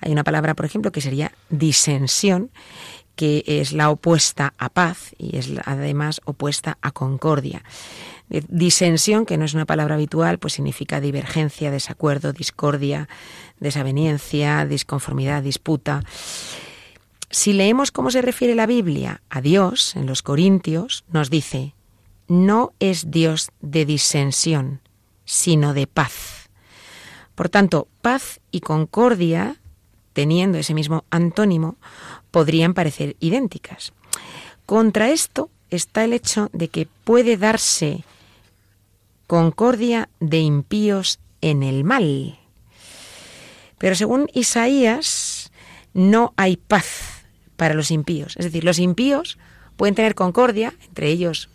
[0.00, 2.50] Hay una palabra, por ejemplo, que sería disensión,
[3.16, 7.62] que es la opuesta a paz y es además opuesta a concordia.
[8.30, 13.08] Eh, Disensión, que no es una palabra habitual, pues significa divergencia, desacuerdo, discordia,
[13.60, 16.02] desaveniencia, disconformidad, disputa.
[17.30, 21.74] Si leemos cómo se refiere la Biblia a Dios en los Corintios, nos dice,
[22.28, 24.80] no es Dios de disensión,
[25.24, 26.48] sino de paz.
[27.34, 29.56] Por tanto, paz y concordia,
[30.12, 31.76] teniendo ese mismo antónimo,
[32.34, 33.92] podrían parecer idénticas.
[34.66, 38.02] Contra esto está el hecho de que puede darse
[39.28, 42.36] concordia de impíos en el mal.
[43.78, 45.52] Pero según Isaías,
[45.92, 48.36] no hay paz para los impíos.
[48.36, 49.38] Es decir, los impíos
[49.76, 51.48] pueden tener concordia, entre ellos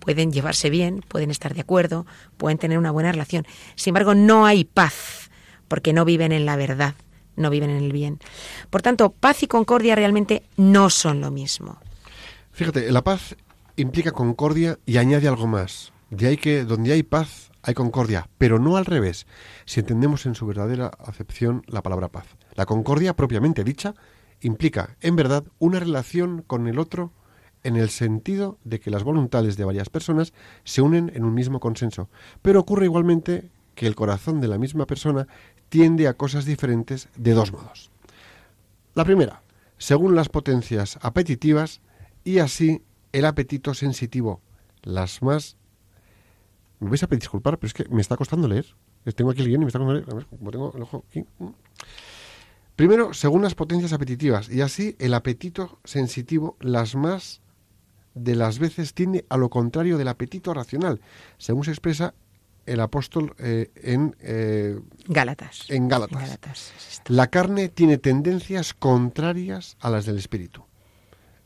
[0.00, 2.04] pueden llevarse bien, pueden estar de acuerdo,
[2.36, 3.46] pueden tener una buena relación.
[3.74, 5.30] Sin embargo, no hay paz,
[5.66, 6.94] porque no viven en la verdad,
[7.36, 8.18] no viven en el bien.
[8.70, 11.78] Por tanto, paz y concordia realmente no son lo mismo.
[12.52, 13.36] Fíjate, la paz
[13.76, 15.92] implica concordia y añade algo más.
[16.10, 19.26] De ahí que donde hay paz hay concordia, pero no al revés,
[19.64, 22.26] si entendemos en su verdadera acepción la palabra paz.
[22.54, 23.94] La concordia propiamente dicha
[24.40, 27.12] implica, en verdad, una relación con el otro
[27.64, 31.58] en el sentido de que las voluntades de varias personas se unen en un mismo
[31.58, 32.08] consenso.
[32.40, 35.26] Pero ocurre igualmente que el corazón de la misma persona
[35.68, 37.90] tiende a cosas diferentes de dos modos.
[38.94, 39.42] La primera,
[39.78, 41.80] según las potencias apetitivas
[42.24, 44.40] y así el apetito sensitivo,
[44.82, 45.56] las más...
[46.78, 48.66] Me vais a disculpar, pero es que me está costando leer.
[49.14, 50.26] Tengo aquí el guion y me está costando leer.
[50.26, 51.24] Como tengo el ojo aquí.
[52.74, 57.40] Primero, según las potencias apetitivas y así el apetito sensitivo, las más
[58.14, 61.00] de las veces tiende a lo contrario del apetito racional,
[61.38, 62.14] según se expresa
[62.66, 65.66] el apóstol eh, en, eh, Gálatas.
[65.70, 66.12] en Gálatas.
[66.12, 66.72] En Gálatas.
[67.08, 70.64] La carne tiene tendencias contrarias a las del espíritu.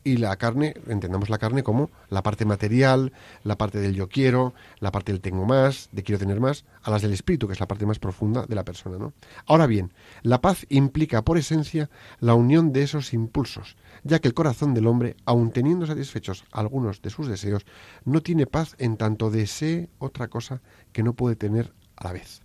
[0.02, 3.12] Y la carne, entendamos la carne como la parte material,
[3.44, 6.90] la parte del yo quiero, la parte del tengo más, de quiero tener más, a
[6.90, 8.98] las del espíritu, que es la parte más profunda de la persona.
[8.98, 9.12] ¿no?
[9.46, 14.34] Ahora bien, la paz implica por esencia la unión de esos impulsos, ya que el
[14.34, 17.66] corazón del hombre, aun teniendo satisfechos algunos de sus deseos,
[18.04, 22.42] no tiene paz en tanto desee otra cosa que no puede tener a la vez.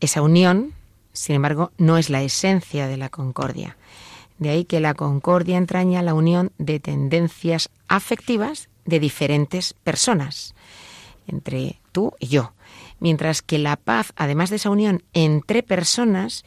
[0.00, 0.74] Esa unión,
[1.12, 3.76] sin embargo, no es la esencia de la concordia.
[4.38, 10.54] De ahí que la concordia entraña la unión de tendencias afectivas de diferentes personas,
[11.26, 12.52] entre tú y yo.
[13.00, 16.44] Mientras que la paz, además de esa unión entre personas,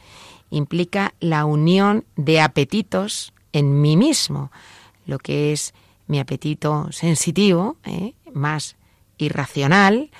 [0.50, 4.50] implica la unión de apetitos en mí mismo,
[5.06, 5.74] lo que es
[6.06, 8.14] mi apetito sensitivo, ¿eh?
[8.32, 8.76] más
[9.18, 10.10] irracional,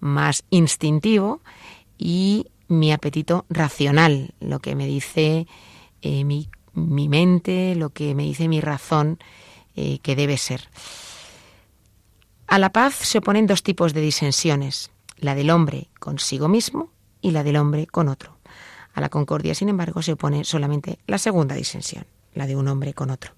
[0.00, 1.40] más instintivo,
[1.98, 5.46] y mi apetito racional, lo que me dice
[6.02, 9.18] eh, mi, mi mente, lo que me dice mi razón
[9.74, 10.68] eh, que debe ser.
[12.46, 17.32] A la paz se oponen dos tipos de disensiones, la del hombre consigo mismo y
[17.32, 18.36] la del hombre con otro.
[18.94, 22.94] A la concordia, sin embargo, se opone solamente la segunda disensión, la de un hombre
[22.94, 23.32] con otro.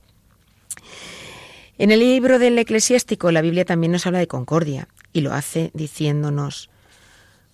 [1.78, 5.70] En el libro del eclesiástico la Biblia también nos habla de concordia y lo hace
[5.74, 6.70] diciéndonos,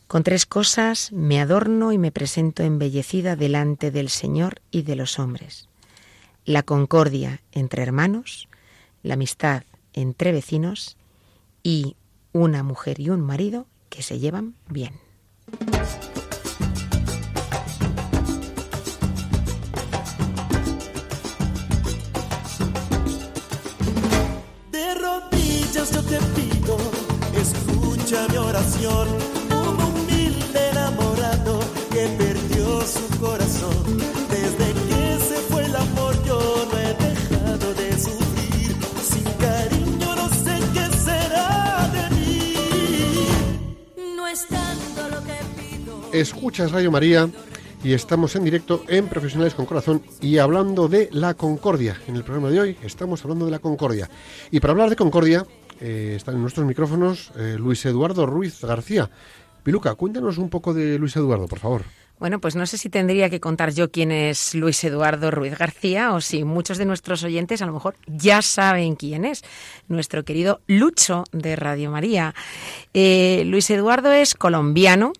[0.07, 5.19] Con tres cosas me adorno y me presento embellecida delante del Señor y de los
[5.19, 5.69] hombres.
[6.45, 8.49] La concordia entre hermanos,
[9.03, 9.63] la amistad
[9.95, 10.97] entre vecinos
[11.63, 11.97] y
[12.33, 14.93] una mujer y un marido que se llevan bien.
[46.15, 47.29] Escuchas Radio María
[47.83, 52.01] y estamos en directo en Profesionales con Corazón y hablando de la concordia.
[52.07, 54.09] En el programa de hoy estamos hablando de la concordia.
[54.53, 55.45] Y para hablar de concordia
[55.81, 59.11] eh, están en nuestros micrófonos eh, Luis Eduardo Ruiz García.
[59.65, 61.83] Piluca, cuéntanos un poco de Luis Eduardo, por favor.
[62.21, 66.13] Bueno, pues no sé si tendría que contar yo quién es Luis Eduardo Ruiz García
[66.13, 69.43] o si muchos de nuestros oyentes a lo mejor ya saben quién es,
[69.89, 72.33] nuestro querido Lucho de Radio María.
[72.95, 75.13] Eh, Luis Eduardo es colombiano,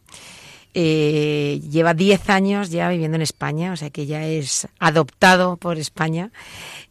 [0.75, 5.79] eh, lleva 10 años ya viviendo en España, o sea que ya es adoptado por
[5.79, 6.31] España.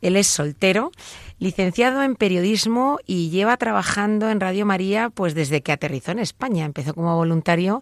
[0.01, 0.91] Él es soltero,
[1.39, 6.65] licenciado en periodismo y lleva trabajando en Radio María pues desde que aterrizó en España.
[6.65, 7.81] Empezó como voluntario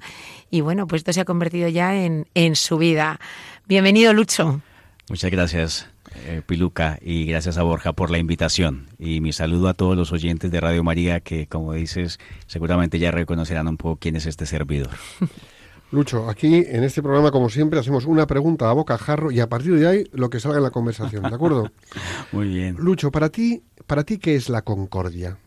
[0.49, 3.19] y bueno, pues esto se ha convertido ya en, en su vida.
[3.67, 4.61] Bienvenido, Lucho.
[5.07, 5.87] Muchas gracias,
[6.25, 8.87] eh, Piluca, y gracias a Borja por la invitación.
[8.97, 13.11] Y mi saludo a todos los oyentes de Radio María que, como dices, seguramente ya
[13.11, 14.89] reconocerán un poco quién es este servidor.
[15.91, 19.49] Lucho, aquí en este programa, como siempre, hacemos una pregunta a boca jarro y a
[19.49, 21.69] partir de ahí lo que salga en la conversación, ¿de acuerdo?
[22.31, 22.77] Muy bien.
[22.79, 25.37] Lucho, para ti, para ti ¿qué es la concordia?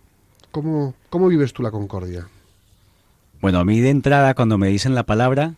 [0.50, 2.28] ¿Cómo, cómo vives tú la concordia?
[3.40, 5.54] Bueno, a mí de entrada, cuando me dicen la palabra,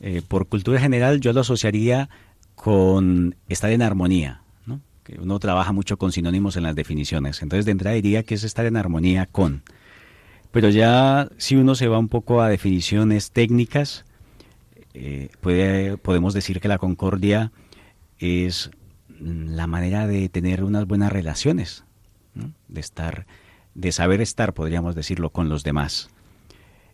[0.00, 2.08] eh, por cultura general, yo lo asociaría
[2.56, 4.80] con estar en armonía, ¿no?
[5.04, 7.40] Que uno trabaja mucho con sinónimos en las definiciones.
[7.40, 9.62] Entonces, de entrada diría que es estar en armonía con.
[10.50, 14.04] Pero ya si uno se va un poco a definiciones técnicas,
[14.94, 17.50] eh, puede, podemos decir que la concordia
[18.18, 18.70] es
[19.08, 21.84] mm, la manera de tener unas buenas relaciones,
[22.34, 22.52] ¿no?
[22.68, 23.26] de estar,
[23.74, 26.10] de saber estar, podríamos decirlo, con los demás.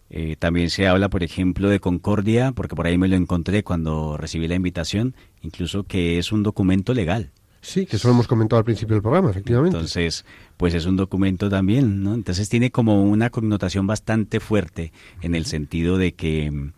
[0.09, 4.17] Eh, también se habla, por ejemplo, de concordia, porque por ahí me lo encontré cuando
[4.17, 7.31] recibí la invitación, incluso que es un documento legal.
[7.61, 9.77] Sí, que eso lo hemos comentado al principio del programa, efectivamente.
[9.77, 10.25] Entonces,
[10.57, 12.15] pues es un documento también, ¿no?
[12.15, 16.73] Entonces tiene como una connotación bastante fuerte en el sentido de que mm,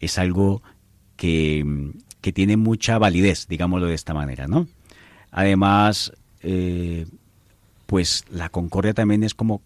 [0.00, 0.62] es algo
[1.16, 4.66] que, que tiene mucha validez, digámoslo de esta manera, ¿no?
[5.30, 7.06] Además, eh,
[7.86, 9.62] pues la concordia también es como,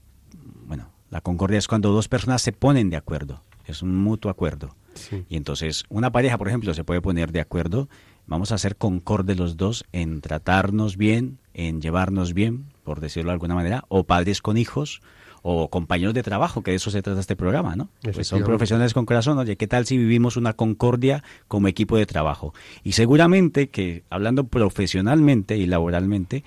[0.66, 4.74] bueno, la concordia es cuando dos personas se ponen de acuerdo, es un mutuo acuerdo.
[4.94, 5.24] Sí.
[5.28, 7.88] Y entonces, una pareja, por ejemplo, se puede poner de acuerdo,
[8.26, 13.34] vamos a ser concordes los dos en tratarnos bien, en llevarnos bien, por decirlo de
[13.34, 15.00] alguna manera, o padres con hijos,
[15.42, 17.90] o compañeros de trabajo, que de eso se trata este programa, ¿no?
[18.03, 22.07] Pues son profesionales con corazón, oye, ¿qué tal si vivimos una concordia como equipo de
[22.07, 22.55] trabajo?
[22.83, 26.44] Y seguramente que, hablando profesionalmente y laboralmente,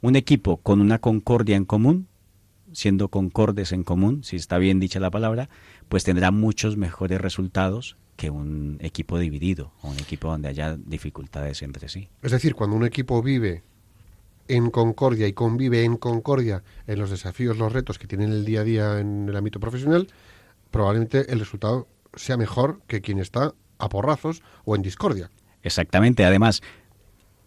[0.00, 2.08] un equipo con una concordia en común,
[2.72, 5.48] siendo concordes en común, si está bien dicha la palabra,
[5.88, 11.62] pues tendrá muchos mejores resultados que un equipo dividido o un equipo donde haya dificultades
[11.62, 12.08] entre sí.
[12.22, 13.62] Es decir, cuando un equipo vive
[14.48, 18.60] en concordia y convive en concordia en los desafíos, los retos que tienen el día
[18.60, 20.08] a día en el ámbito profesional,
[20.70, 25.30] probablemente el resultado sea mejor que quien está a porrazos o en discordia.
[25.62, 26.24] Exactamente.
[26.24, 26.62] Además,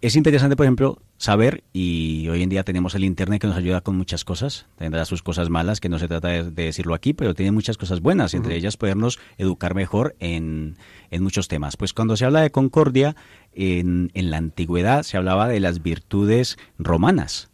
[0.01, 3.81] es interesante, por ejemplo, saber, y hoy en día tenemos el Internet que nos ayuda
[3.81, 7.13] con muchas cosas, tendrá sus cosas malas, que no se trata de, de decirlo aquí,
[7.13, 10.77] pero tiene muchas cosas buenas, entre ellas podernos educar mejor en,
[11.09, 11.77] en muchos temas.
[11.77, 13.15] Pues cuando se habla de concordia,
[13.53, 17.49] en, en la antigüedad se hablaba de las virtudes romanas.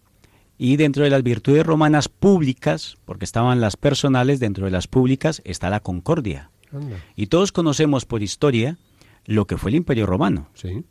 [0.58, 5.42] Y dentro de las virtudes romanas públicas, porque estaban las personales, dentro de las públicas
[5.46, 6.52] está la concordia.
[6.72, 6.98] Anda.
[7.16, 8.78] Y todos conocemos por historia
[9.26, 10.50] lo que fue el Imperio Romano.
[10.54, 10.84] Sí.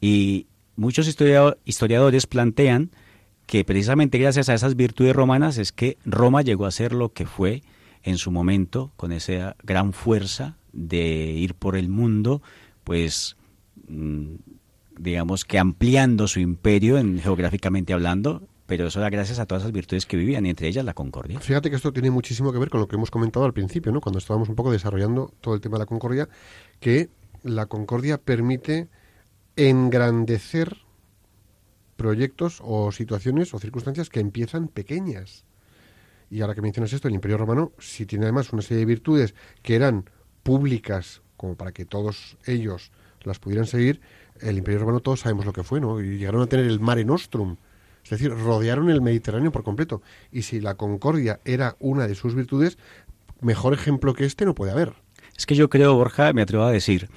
[0.00, 0.46] Y
[0.80, 2.90] muchos historia- historiadores plantean
[3.46, 7.26] que precisamente gracias a esas virtudes romanas es que Roma llegó a ser lo que
[7.26, 7.62] fue
[8.02, 12.40] en su momento, con esa gran fuerza de ir por el mundo,
[12.84, 13.36] pues
[13.88, 14.36] mm,
[14.98, 19.72] digamos que ampliando su imperio en, geográficamente hablando, pero eso era gracias a todas esas
[19.72, 21.40] virtudes que vivían, y entre ellas la concordia.
[21.40, 24.00] Fíjate que esto tiene muchísimo que ver con lo que hemos comentado al principio, ¿no?
[24.00, 26.28] Cuando estábamos un poco desarrollando todo el tema de la concordia,
[26.78, 27.10] que
[27.42, 28.88] la concordia permite
[29.56, 30.78] engrandecer
[31.96, 35.44] proyectos o situaciones o circunstancias que empiezan pequeñas.
[36.30, 39.34] Y ahora que mencionas esto, el Imperio Romano, si tiene además una serie de virtudes
[39.62, 40.08] que eran
[40.42, 42.92] públicas como para que todos ellos
[43.22, 44.00] las pudieran seguir,
[44.40, 46.00] el Imperio Romano todos sabemos lo que fue, ¿no?
[46.00, 47.56] Y llegaron a tener el Mare Nostrum,
[48.04, 50.02] es decir, rodearon el Mediterráneo por completo.
[50.32, 52.78] Y si la concordia era una de sus virtudes,
[53.40, 54.94] mejor ejemplo que este no puede haber.
[55.36, 57.08] Es que yo creo, Borja, me atrevo a decir,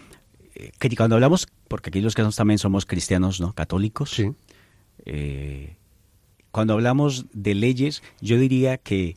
[0.79, 3.53] que cuando hablamos, porque aquí los que también somos cristianos, ¿no?
[3.53, 4.11] Católicos.
[4.11, 4.31] Sí.
[5.05, 5.75] eh,
[6.51, 9.15] cuando hablamos de leyes, yo diría que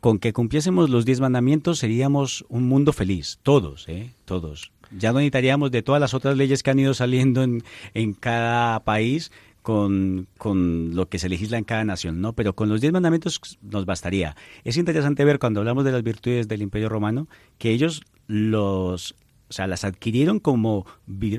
[0.00, 4.12] con que cumpliésemos los diez mandamientos seríamos un mundo feliz, todos, ¿eh?
[4.24, 4.70] todos.
[4.96, 7.64] Ya no necesitaríamos de todas las otras leyes que han ido saliendo en,
[7.94, 12.32] en cada país con, con lo que se legisla en cada nación, ¿no?
[12.32, 14.36] Pero con los diez mandamientos nos bastaría.
[14.64, 17.26] Es interesante ver cuando hablamos de las virtudes del Imperio Romano
[17.58, 19.14] que ellos los,
[19.48, 20.86] o sea, las adquirieron como,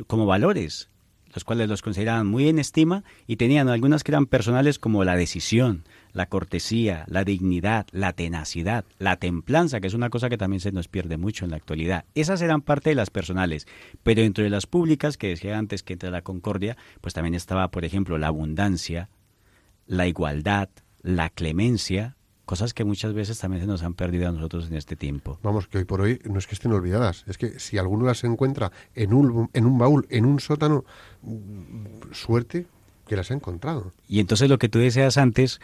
[0.07, 0.89] como valores,
[1.33, 5.15] los cuales los consideraban muy en estima y tenían algunas que eran personales como la
[5.15, 10.59] decisión, la cortesía, la dignidad, la tenacidad, la templanza, que es una cosa que también
[10.59, 12.05] se nos pierde mucho en la actualidad.
[12.15, 13.67] Esas eran parte de las personales,
[14.03, 17.69] pero dentro de las públicas, que decía antes que entre la concordia, pues también estaba,
[17.69, 19.09] por ejemplo, la abundancia,
[19.85, 20.69] la igualdad,
[21.01, 22.15] la clemencia,
[22.49, 25.37] cosas que muchas veces también se nos han perdido a nosotros en este tiempo.
[25.43, 28.23] Vamos, que hoy por hoy no es que estén olvidadas, es que si alguno las
[28.23, 30.83] encuentra en un, en un baúl, en un sótano,
[31.21, 32.65] mm, suerte
[33.05, 33.93] que las ha encontrado.
[34.07, 35.61] Y entonces lo que tú deseas antes,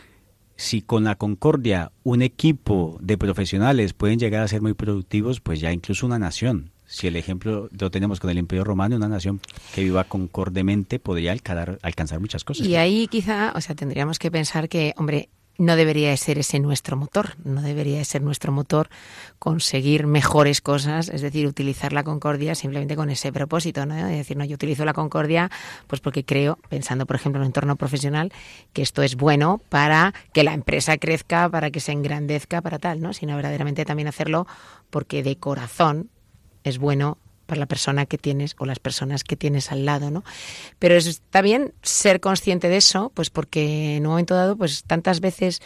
[0.58, 5.60] si con la concordia un equipo de profesionales pueden llegar a ser muy productivos, pues
[5.60, 6.70] ya incluso una nación.
[6.86, 9.42] Si el ejemplo lo tenemos con el Imperio Romano, una nación
[9.74, 12.68] que viva concordemente podría alcanzar, alcanzar muchas cosas.
[12.68, 16.60] Y ahí quizá, o sea, tendríamos que pensar que, hombre, no debería de ser ese
[16.60, 18.90] nuestro motor, no debería de ser nuestro motor
[19.40, 23.96] conseguir mejores cosas, es decir, utilizar la concordia simplemente con ese propósito, ¿no?
[23.96, 25.50] Es decir, no, yo utilizo la concordia
[25.88, 28.34] pues porque creo, pensando por ejemplo en un entorno profesional,
[28.74, 33.02] que esto es bueno para que la empresa crezca, para que se engrandezca, para tal,
[33.02, 33.14] ¿no?
[33.14, 34.48] Sino verdaderamente también hacerlo
[34.90, 36.10] porque de corazón
[36.64, 40.24] es bueno para la persona que tienes o las personas que tienes al lado, ¿no?
[40.80, 44.84] Pero es- está bien ser consciente de eso, pues porque en un momento dado, pues
[44.84, 45.62] tantas veces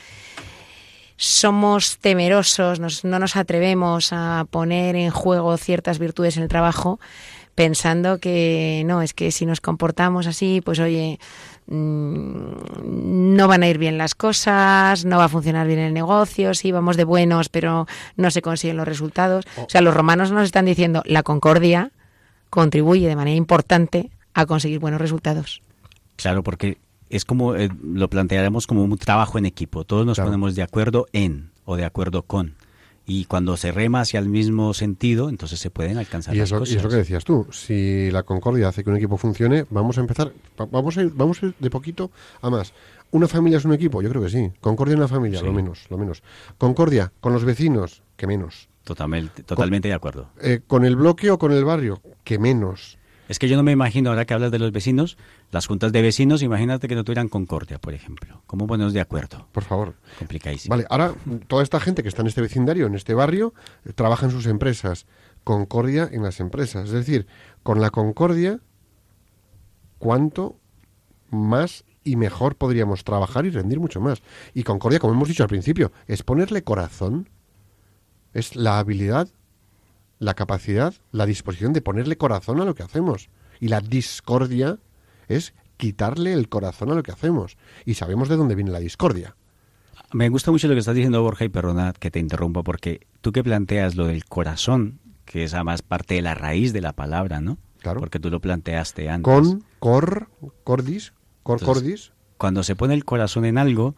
[1.22, 6.98] somos temerosos, nos- no nos atrevemos a poner en juego ciertas virtudes en el trabajo,
[7.56, 11.20] pensando que no, es que si nos comportamos así, pues oye,
[11.68, 16.54] mm, no van a ir bien las cosas, no va a funcionar bien el negocio,
[16.54, 19.46] sí, vamos de buenos, pero no se consiguen los resultados.
[19.58, 21.92] O sea, los romanos nos están diciendo, la concordia
[22.50, 25.62] contribuye de manera importante a conseguir buenos resultados.
[26.16, 26.78] Claro, porque
[27.10, 29.84] es como eh, lo plantearemos como un trabajo en equipo.
[29.86, 30.30] Todos nos Claro.
[30.30, 32.56] ponemos de acuerdo en o de acuerdo con.
[33.06, 36.58] Y cuando se rema hacia el mismo sentido, entonces se pueden alcanzar Y las eso,
[36.58, 36.76] y cosas.
[36.76, 40.02] es lo que decías tú, si la concordia hace que un equipo funcione, vamos a
[40.02, 40.32] empezar,
[40.62, 42.12] va- vamos a ir, vamos a ir de poquito
[42.44, 42.72] a más.
[43.10, 44.04] ¿Una familia es un equipo?
[44.04, 44.52] Yo creo que sí.
[44.62, 45.46] Concordia en la familia, Sí.
[45.46, 46.22] lo menos, lo menos.
[46.60, 48.70] Concordia con los vecinos, que menos.
[48.84, 50.30] Totalmente, totalmente de acuerdo.
[50.40, 52.99] Eh, con el bloque o con el barrio, que menos.
[53.30, 55.16] Es que yo no me imagino, ahora que hablas de los vecinos,
[55.52, 58.42] las juntas de vecinos, imagínate que no tuvieran concordia, por ejemplo.
[58.48, 59.48] ¿Cómo ponernos de acuerdo?
[59.52, 59.94] Por favor.
[60.18, 60.72] Complicadísimo.
[60.74, 61.14] Vale, ahora
[61.48, 63.54] toda esta gente que está en este vecindario, en este barrio,
[63.86, 65.06] eh, trabaja en sus empresas.
[65.44, 66.86] Concordia en las empresas.
[66.88, 67.28] Es decir,
[67.62, 68.62] con la concordia,
[70.00, 70.60] ¿cuánto
[71.30, 74.24] más y mejor podríamos trabajar y rendir mucho más?
[74.56, 77.30] Y concordia, como hemos dicho al principio, es ponerle corazón.
[78.34, 79.30] Es la habilidad,
[80.20, 83.30] la capacidad, la disposición de ponerle corazón a lo que hacemos.
[83.60, 84.78] Y la discordia
[85.28, 87.58] es quitarle el corazón a lo que hacemos.
[87.86, 89.36] Y sabemos de dónde viene la discordia.
[90.12, 93.32] Me gusta mucho lo que estás diciendo, Borja, y perdona que te interrumpa, porque tú
[93.32, 97.42] que planteas lo del corazón, que es además parte de la raíz de la palabra,
[97.42, 97.58] ¿no?
[97.80, 98.00] Claro.
[98.00, 99.24] Porque tú lo planteaste antes.
[99.24, 100.28] con cor
[100.64, 101.14] cordis
[101.44, 103.96] cor Entonces, cordis Cuando se pone el corazón en algo,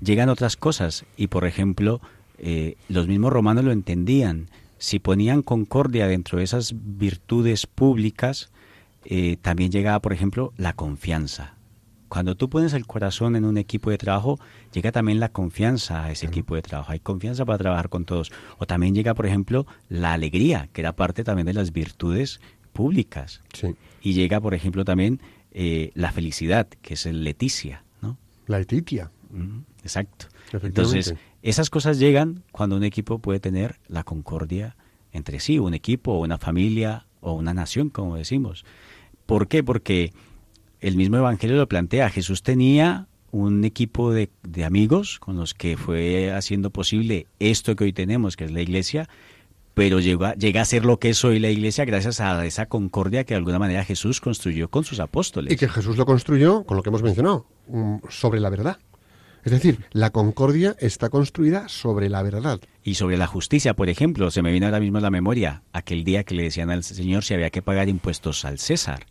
[0.00, 1.06] llegan otras cosas.
[1.16, 2.00] Y, por ejemplo,
[2.38, 4.48] eh, los mismos romanos lo entendían.
[4.82, 8.50] Si ponían concordia dentro de esas virtudes públicas,
[9.04, 11.54] eh, también llegaba, por ejemplo, la confianza.
[12.08, 14.40] Cuando tú pones el corazón en un equipo de trabajo,
[14.72, 16.90] llega también la confianza a ese equipo de trabajo.
[16.90, 18.32] Hay confianza para trabajar con todos.
[18.58, 22.40] O también llega, por ejemplo, la alegría, que era parte también de las virtudes
[22.72, 23.40] públicas.
[23.52, 25.20] sí Y llega, por ejemplo, también
[25.52, 28.18] eh, la felicidad, que es el leticia, ¿no?
[28.48, 30.26] la etitia Mm, Exacto.
[30.62, 34.76] Entonces, esas cosas llegan cuando un equipo puede tener la concordia
[35.12, 38.64] entre sí, un equipo, una familia o una nación, como decimos.
[39.26, 39.62] ¿Por qué?
[39.62, 40.12] Porque
[40.80, 42.10] el mismo Evangelio lo plantea.
[42.10, 47.84] Jesús tenía un equipo de, de amigos con los que fue haciendo posible esto que
[47.84, 49.08] hoy tenemos, que es la iglesia,
[49.74, 53.34] pero llega a ser lo que es hoy la iglesia gracias a esa concordia que
[53.34, 55.52] de alguna manera Jesús construyó con sus apóstoles.
[55.52, 58.78] y que Jesús lo construyó con lo que hemos mencionado mm, sobre la verdad
[59.44, 62.60] Es decir, la concordia está construida sobre la verdad.
[62.84, 66.04] Y sobre la justicia, por ejemplo, se me viene ahora mismo a la memoria aquel
[66.04, 69.06] día que le decían al Señor si había que pagar impuestos al César.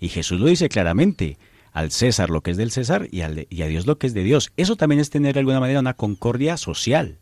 [0.00, 1.38] Y Jesús lo dice claramente,
[1.72, 4.08] al César lo que es del César y, al de- y a Dios lo que
[4.08, 4.50] es de Dios.
[4.56, 7.16] Eso también es tener de alguna manera una concordia social,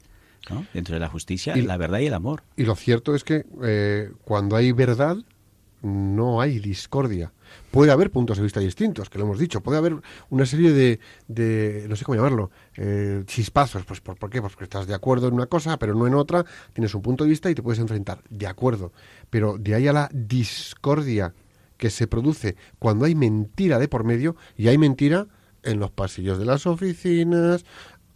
[0.49, 0.67] ¿no?
[0.73, 2.43] Dentro de la justicia, Y- la verdad y el amor.
[2.57, 5.17] Y lo cierto es que eh, cuando hay verdad,
[5.83, 7.33] no hay discordia.
[7.77, 9.61] Puede haber puntos de vista distintos, que lo hemos dicho.
[9.61, 9.97] Puede haber
[10.31, 10.99] una serie de,
[11.29, 13.85] de no sé cómo llamarlo, eh, chispazos.
[13.85, 14.41] Pues, ¿por, por qué?
[14.41, 16.47] Pues porque estás de acuerdo en una cosa, pero no en otra.
[16.73, 18.23] Tienes un punto de vista y te puedes enfrentar.
[18.31, 18.93] De acuerdo.
[19.29, 21.35] Pero de ahí a la discordia
[21.77, 25.27] que se produce cuando hay mentira de por medio, y hay mentira
[25.63, 27.67] en los pasillos de las oficinas,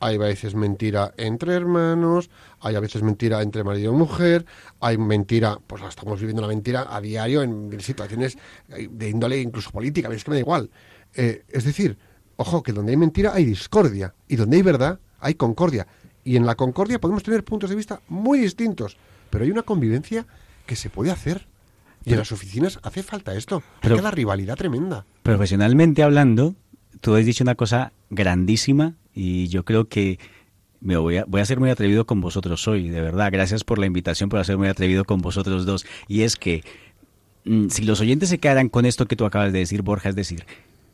[0.00, 2.30] hay a veces mentira entre hermanos,
[2.60, 4.46] hay a veces mentira entre marido y mujer,
[4.80, 8.36] hay mentira, pues estamos viviendo la mentira a diario en situaciones
[8.70, 10.70] eh, de índole incluso política, es que me da igual.
[11.14, 11.98] Eh, es decir,
[12.36, 15.86] ojo, que donde hay mentira hay discordia, y donde hay verdad hay concordia.
[16.24, 18.96] Y en la concordia podemos tener puntos de vista muy distintos,
[19.28, 20.26] pero hay una convivencia
[20.66, 21.46] que se puede hacer.
[22.04, 23.62] Y en las oficinas hace falta esto.
[23.82, 25.04] Hay que la rivalidad tremenda.
[25.22, 26.54] Profesionalmente hablando,
[27.02, 30.18] tú has dicho una cosa grandísima y yo creo que
[30.80, 33.30] me voy a, voy a ser muy atrevido con vosotros hoy, de verdad.
[33.30, 35.86] Gracias por la invitación, por ser muy atrevido con vosotros dos.
[36.08, 36.64] Y es que
[37.44, 40.16] mm, si los oyentes se quedaran con esto que tú acabas de decir, Borja, es
[40.16, 40.46] decir,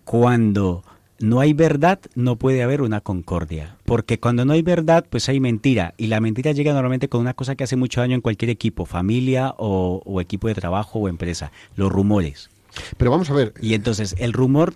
[0.05, 0.83] cuando
[1.19, 3.77] no hay verdad, no puede haber una concordia.
[3.85, 5.95] Porque cuando no hay verdad, pues hay mentira.
[5.97, 8.87] Y la mentira llega normalmente con una cosa que hace mucho daño en cualquier equipo,
[8.87, 12.51] familia o, o equipo de trabajo o empresa, los rumores.
[12.97, 14.75] Pero vamos a ver, Y entonces el rumor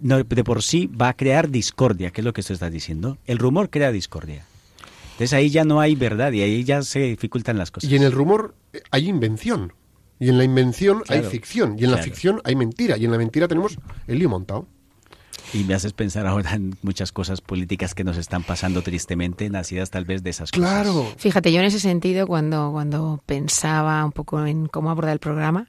[0.00, 3.18] no, de por sí va a crear discordia, que es lo que tú estás diciendo.
[3.26, 4.44] El rumor crea discordia.
[5.12, 7.90] Entonces ahí ya no hay verdad y ahí ya se dificultan las cosas.
[7.90, 9.72] Y en el rumor eh, hay invención.
[10.18, 11.24] Y en la invención Claro.
[11.24, 11.76] hay ficción.
[11.78, 12.10] Y en la Claro.
[12.10, 12.96] ficción hay mentira.
[12.98, 14.66] Y en la mentira tenemos el lío montado.
[15.54, 19.90] Y me haces pensar ahora en muchas cosas políticas que nos están pasando tristemente, nacidas
[19.90, 20.68] tal vez de esas cosas.
[20.82, 21.06] Claro.
[21.18, 25.68] Fíjate, yo en ese sentido, cuando, cuando pensaba un poco en cómo abordar el programa,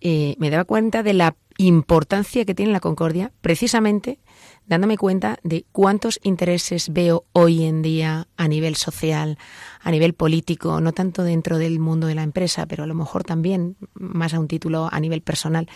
[0.00, 4.18] eh, me daba cuenta de la importancia que tiene la concordia, precisamente
[4.66, 9.38] dándome cuenta de cuántos intereses veo hoy en día a nivel social,
[9.80, 13.24] a nivel político, no tanto dentro del mundo de la empresa, pero a lo mejor
[13.24, 15.68] también, más a un título a nivel personal,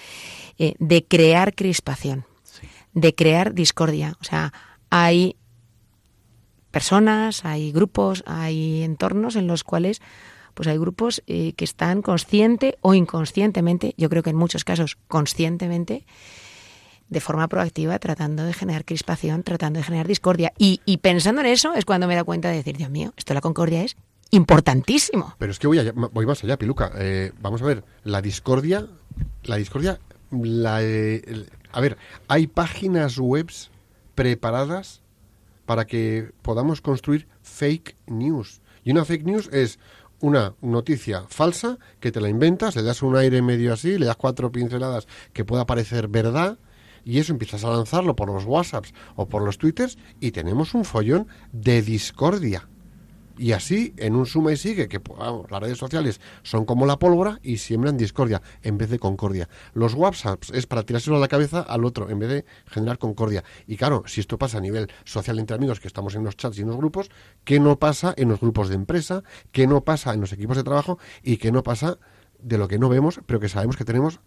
[0.58, 2.24] eh, de crear crispación,
[2.94, 4.16] de crear discordia.
[4.20, 4.52] O sea,
[4.90, 5.36] hay
[6.70, 10.00] personas, hay grupos, hay entornos en los cuales
[10.58, 14.98] pues hay grupos eh, que están consciente o inconscientemente, yo creo que en muchos casos
[15.06, 16.04] conscientemente,
[17.08, 20.52] de forma proactiva, tratando de generar crispación, tratando de generar discordia.
[20.58, 23.34] Y, pensando en eso es cuando me da cuenta de decir, Dios mío, esto de
[23.36, 23.96] la concordia es
[24.32, 25.36] importantísimo.
[25.38, 26.90] Pero es que voy, voy más allá, Piluca.
[26.96, 28.84] Eh, vamos a ver, la discordia,
[29.44, 30.00] la discordia,
[30.32, 33.70] la, eh, a ver, hay páginas webs
[34.16, 35.02] preparadas
[35.66, 38.60] para que podamos construir fake news.
[38.82, 39.78] Y una fake news es
[40.20, 44.16] una noticia falsa que te la inventas, le das un aire medio así, le das
[44.16, 46.58] cuatro pinceladas que pueda parecer verdad
[47.04, 50.84] y eso empiezas a lanzarlo por los WhatsApps o por los Twitters y tenemos un
[50.84, 52.68] follón de discordia.
[53.38, 56.86] Y así, en un suma y sigue, que pues, vamos, las redes sociales son como
[56.86, 59.48] la pólvora y siembran discordia en vez de concordia.
[59.74, 63.44] Los WhatsApps es para tirárselo a la cabeza al otro en vez de generar concordia.
[63.66, 66.58] Y claro, si esto pasa a nivel social entre amigos, que estamos en los chats
[66.58, 67.10] y en los grupos,
[67.44, 69.22] ¿qué no pasa en los grupos de empresa?
[69.52, 70.98] ¿Qué no pasa en los equipos de trabajo?
[71.22, 71.98] ¿Y qué no pasa
[72.40, 74.20] de lo que no vemos, pero que sabemos que tenemos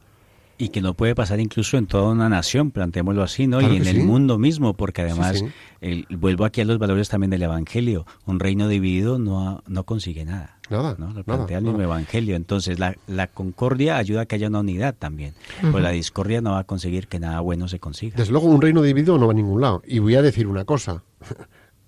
[0.63, 3.57] Y que no puede pasar incluso en toda una nación, planteémoslo así, ¿no?
[3.59, 4.03] Claro y en el sí.
[4.03, 5.45] mundo mismo, porque además, sí.
[5.81, 8.05] el- vuelvo aquí a los valores también del Evangelio.
[8.25, 10.59] Un reino dividido no, no consigue nada.
[10.69, 11.07] Nada, ¿no?
[11.07, 11.85] Lo nada, plantea el mismo nada.
[11.95, 12.35] Evangelio.
[12.35, 15.33] Entonces, la, la concordia ayuda a que haya una unidad también.
[15.71, 18.15] Pues la discordia no va a conseguir que nada bueno se consiga.
[18.17, 19.81] Desde luego, un reino dividido no va a ningún lado.
[19.87, 21.03] Y voy a decir una cosa.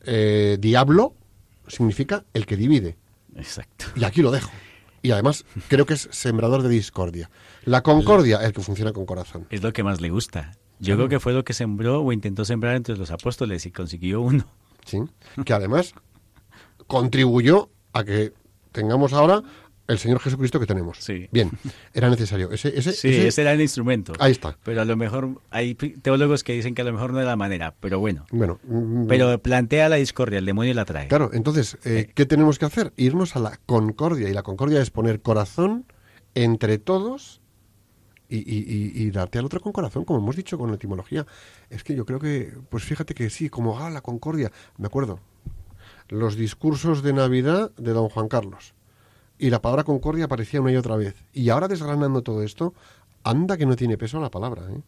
[0.06, 1.14] Eh, diablo
[1.68, 2.98] significa el que divide.
[3.38, 3.86] Exacto.
[3.96, 4.52] Y aquí lo dejo.
[5.02, 7.30] Y además, creo que es sembrador de discordia.
[7.66, 9.48] La concordia, el que funciona con corazón.
[9.50, 10.52] Es lo que más le gusta.
[10.80, 14.22] Yo creo que fue lo que sembró o intentó sembrar entre los apóstoles y consiguió
[14.22, 14.46] uno.
[14.86, 15.00] ¿sí?
[15.46, 15.94] Que además
[16.88, 18.34] contribuyó a que
[18.72, 19.42] tengamos ahora
[19.88, 20.98] el Señor Jesucristo que tenemos.
[21.00, 21.28] Sí.
[21.32, 21.52] Bien,
[21.94, 22.52] era necesario.
[22.52, 24.14] Ese, ese, Sí, ese- ese era el instrumento.
[24.20, 24.58] Ahí está.
[24.64, 27.36] Pero a lo mejor hay teólogos que dicen que a lo mejor no es la
[27.36, 28.26] manera, pero bueno.
[28.32, 31.08] Bueno, mm, Pero plantea la discordia, el demonio la trae.
[31.10, 32.94] Claro, entonces, eh, ¿qué tenemos que hacer?
[32.96, 34.30] Irnos a la concordia.
[34.30, 35.86] Y la concordia es poner corazón
[36.34, 37.42] entre todos
[38.38, 41.26] y, y- darte al otro con corazón, como hemos dicho con la etimología.
[41.70, 44.52] Es que yo creo que, pues fíjate que sí, como, ah, la concordia.
[44.78, 45.20] Me acuerdo,
[46.10, 48.74] los discursos de Navidad de don Juan Carlos.
[49.38, 51.16] Y la palabra concordia aparecía una y otra vez.
[51.34, 52.74] Y ahora desgranando todo esto,
[53.24, 54.64] anda que no tiene peso la palabra.
[54.72, 54.82] ¿eh?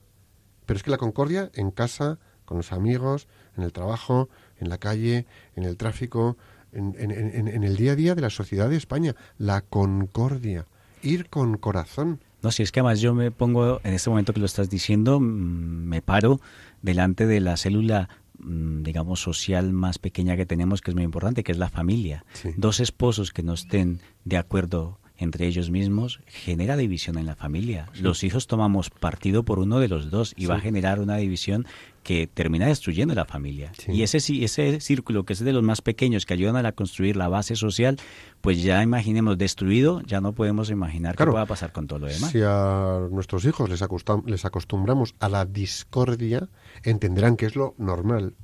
[0.65, 3.27] Pero es que la concordia en casa, con los amigos,
[3.57, 4.29] en el trabajo,
[4.59, 5.25] en la calle,
[5.55, 6.37] en el tráfico,
[6.71, 9.15] en, en- en- en el día a día de la sociedad de España.
[9.37, 10.65] La concordia,
[11.01, 12.19] ir con corazón.
[12.45, 15.19] No, si es que además yo me pongo, en este momento que lo estás diciendo,
[15.19, 16.39] mm, me paro
[16.83, 21.43] delante de la célula, mm, digamos, social más pequeña que tenemos, que es muy importante,
[21.43, 22.23] que es la familia.
[22.33, 22.51] Sí.
[22.55, 27.89] Dos esposos que no estén de acuerdo entre ellos mismos genera división en la familia.
[27.99, 31.65] Los hijos tomamos partido por uno de los dos y va a generar una división
[32.05, 33.71] que termina destruyendo la familia.
[33.79, 33.91] Sí.
[33.91, 36.71] Y ese, sí- ese círculo que es de los más pequeños que ayudan a la-
[36.71, 37.97] construir la base social,
[38.41, 41.31] pues ya imaginemos destruido, ya no podemos imaginar Claro.
[41.31, 42.29] qué pueda pasar con todo lo demás.
[42.31, 43.83] Si a nuestros hijos les,
[44.27, 46.47] les acostumbramos a la discordia,
[46.83, 48.35] entenderán que es lo normal.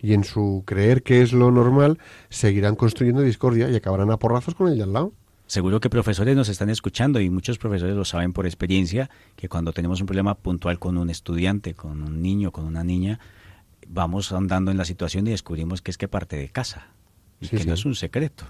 [0.00, 1.98] Y en su creer que es lo normal,
[2.28, 5.12] seguirán construyendo discordia y acabarán a porrazos con el de al lado.
[5.48, 9.72] Seguro que profesores nos están escuchando y muchos profesores lo saben por experiencia, que cuando
[9.72, 13.18] tenemos un problema puntual con un estudiante, con un niño, con una niña,
[13.88, 16.88] vamos andando en la situación y descubrimos que es que parte de casa
[17.40, 18.44] y Sí, que no es un secreto.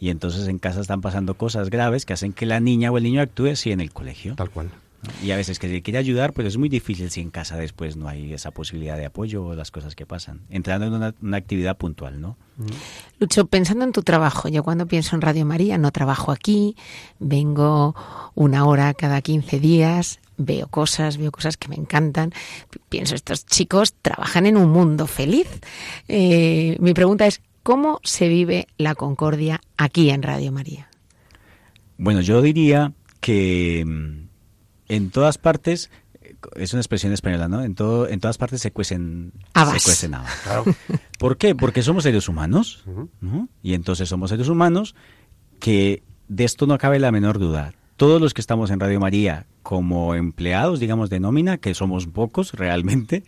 [0.00, 3.04] Y entonces en casa están pasando cosas graves que hacen que la niña o el
[3.04, 4.34] niño actúe así en el colegio.
[4.34, 4.70] Tal cual.
[5.02, 5.12] ¿No?
[5.26, 7.96] Y a veces que se quiere ayudar, pero es muy difícil si en casa después
[7.96, 10.40] no hay esa posibilidad de apoyo o las cosas que pasan.
[10.50, 12.36] Entrando en una, una actividad puntual, ¿no?
[13.20, 16.74] Lucho, pensando en tu trabajo, yo cuando pienso en Radio María no trabajo aquí,
[17.20, 17.94] vengo
[18.34, 22.30] una hora cada 15 días, veo cosas, veo cosas que me encantan.
[22.70, 25.48] Pi- Pienso, estos chicos trabajan en un mundo feliz.
[26.08, 30.88] Eh, mi pregunta es, ¿cómo se vive la concordia aquí en Radio María?
[31.96, 34.27] Bueno, yo diría que mm,
[34.88, 35.90] en todas partes,
[36.22, 37.62] eh, es una expresión española, ¿no?
[37.62, 39.82] En, todo, en todas partes se cuecen, Habas.
[39.82, 40.32] se cuecen habas.
[41.18, 41.54] ¿Por qué?
[41.54, 42.84] Porque somos seres humanos.
[43.20, 43.48] ¿no?
[43.62, 44.94] Y entonces somos seres humanos
[45.60, 47.72] que de esto no cabe la menor duda.
[47.96, 52.52] Todos los que estamos en Radio María como empleados, digamos, de nómina, que somos pocos
[52.52, 53.24] realmente,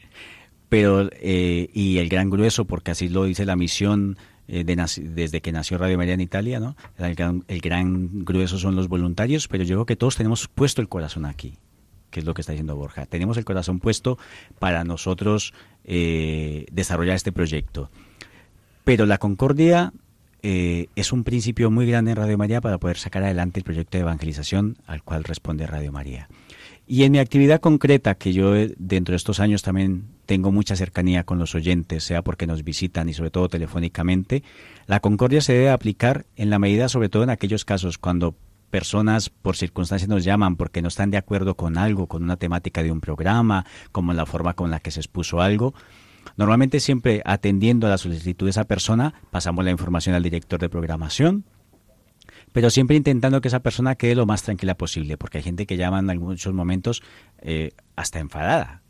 [0.68, 4.16] pero eh, y el gran grueso, porque así lo dice la misión
[4.52, 4.74] eh, de
[5.14, 6.76] desde que nació Radio María en Italia, ¿no?
[6.98, 10.82] El gran, el gran grueso son los voluntarios, pero yo creo que todos tenemos puesto
[10.82, 11.54] el corazón aquí,
[12.10, 13.06] que es lo que está diciendo Borja.
[13.06, 14.18] Tenemos el corazón puesto
[14.58, 17.90] para nosotros eh, desarrollar este proyecto.
[18.82, 19.92] Pero la concordia
[20.42, 23.98] eh, es un principio muy grande en Radio María para poder sacar adelante el proyecto
[23.98, 26.28] de evangelización al cual responde Radio María.
[26.92, 30.74] Y en mi actividad concreta, que yo eh, dentro de estos años también tengo mucha
[30.74, 34.42] cercanía con los oyentes, sea porque nos visitan y sobre todo telefónicamente,
[34.88, 38.34] la concordia se debe aplicar en la medida, sobre todo en aquellos casos cuando
[38.70, 42.82] personas por circunstancias nos llaman porque no están de acuerdo con algo, con una temática
[42.82, 45.74] de un programa, como la forma con la que se expuso algo.
[46.36, 50.68] Normalmente siempre atendiendo a la solicitud de esa persona, pasamos la información al director de
[50.68, 51.44] programación,
[52.52, 55.76] pero siempre intentando que esa persona quede lo más tranquila posible, porque hay gente que
[55.76, 57.02] llama en muchos momentos
[57.40, 58.82] eh, hasta enfadada.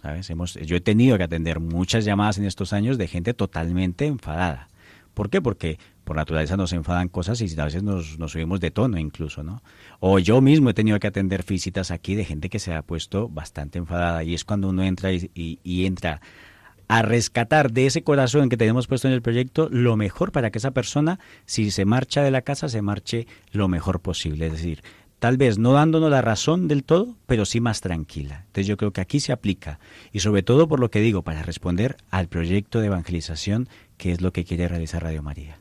[0.00, 0.28] ¿sabes?
[0.30, 4.68] Hemos, yo he tenido que atender muchas llamadas en estos años de gente totalmente enfadada.
[5.14, 5.40] ¿Por qué?
[5.42, 9.42] Porque por naturaleza nos enfadan cosas y a veces nos, nos subimos de tono incluso,
[9.42, 9.62] ¿no?
[10.00, 13.28] O yo mismo he tenido que atender visitas aquí de gente que se ha puesto
[13.28, 16.20] bastante enfadada y es cuando uno entra y, y- y entra
[16.92, 20.58] a rescatar de ese corazón que tenemos puesto en el proyecto lo mejor para que
[20.58, 24.48] esa persona, si se marcha de la casa, se marche lo mejor posible.
[24.48, 24.82] Es decir,
[25.18, 28.40] tal vez no dándonos la razón del todo, pero sí más tranquila.
[28.40, 29.78] Entonces yo creo que aquí se aplica.
[30.12, 34.20] Y sobre todo por lo que digo, para responder al proyecto de evangelización, que es
[34.20, 35.56] lo que quiere realizar Radio María.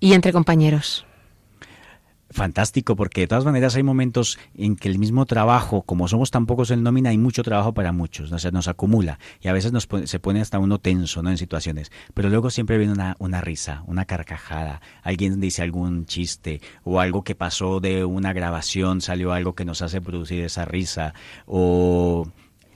[0.00, 1.04] Y entre compañeros.
[2.32, 6.46] Fantástico, porque de todas maneras hay momentos en que el mismo trabajo, como somos tan
[6.46, 9.70] pocos en nómina, hay mucho trabajo para muchos, o sea, nos acumula y a veces
[9.72, 11.28] nos pone- se pone hasta uno tenso ¿no?
[11.30, 16.62] en situaciones, pero luego siempre viene una, una risa, una carcajada, alguien dice algún chiste
[16.84, 21.12] o algo que pasó de una grabación, salió algo que nos hace producir esa risa
[21.46, 22.26] o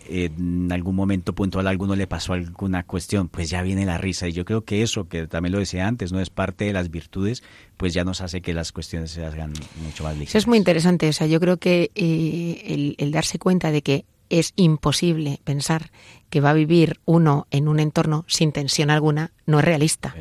[0.09, 4.29] en algún momento puntual a alguno le pasó alguna cuestión, pues ya viene la risa.
[4.29, 6.91] Y yo creo que eso, que también lo decía antes, no es parte de las
[6.91, 7.43] virtudes,
[7.77, 9.53] pues ya nos hace que las cuestiones se hagan
[9.83, 10.31] mucho más ligeras.
[10.31, 11.09] Eso es muy interesante.
[11.09, 15.91] O sea, yo creo que eh, el, el darse cuenta de que es imposible pensar
[16.31, 20.15] que va a vivir uno en un entorno sin tensión alguna no es realista.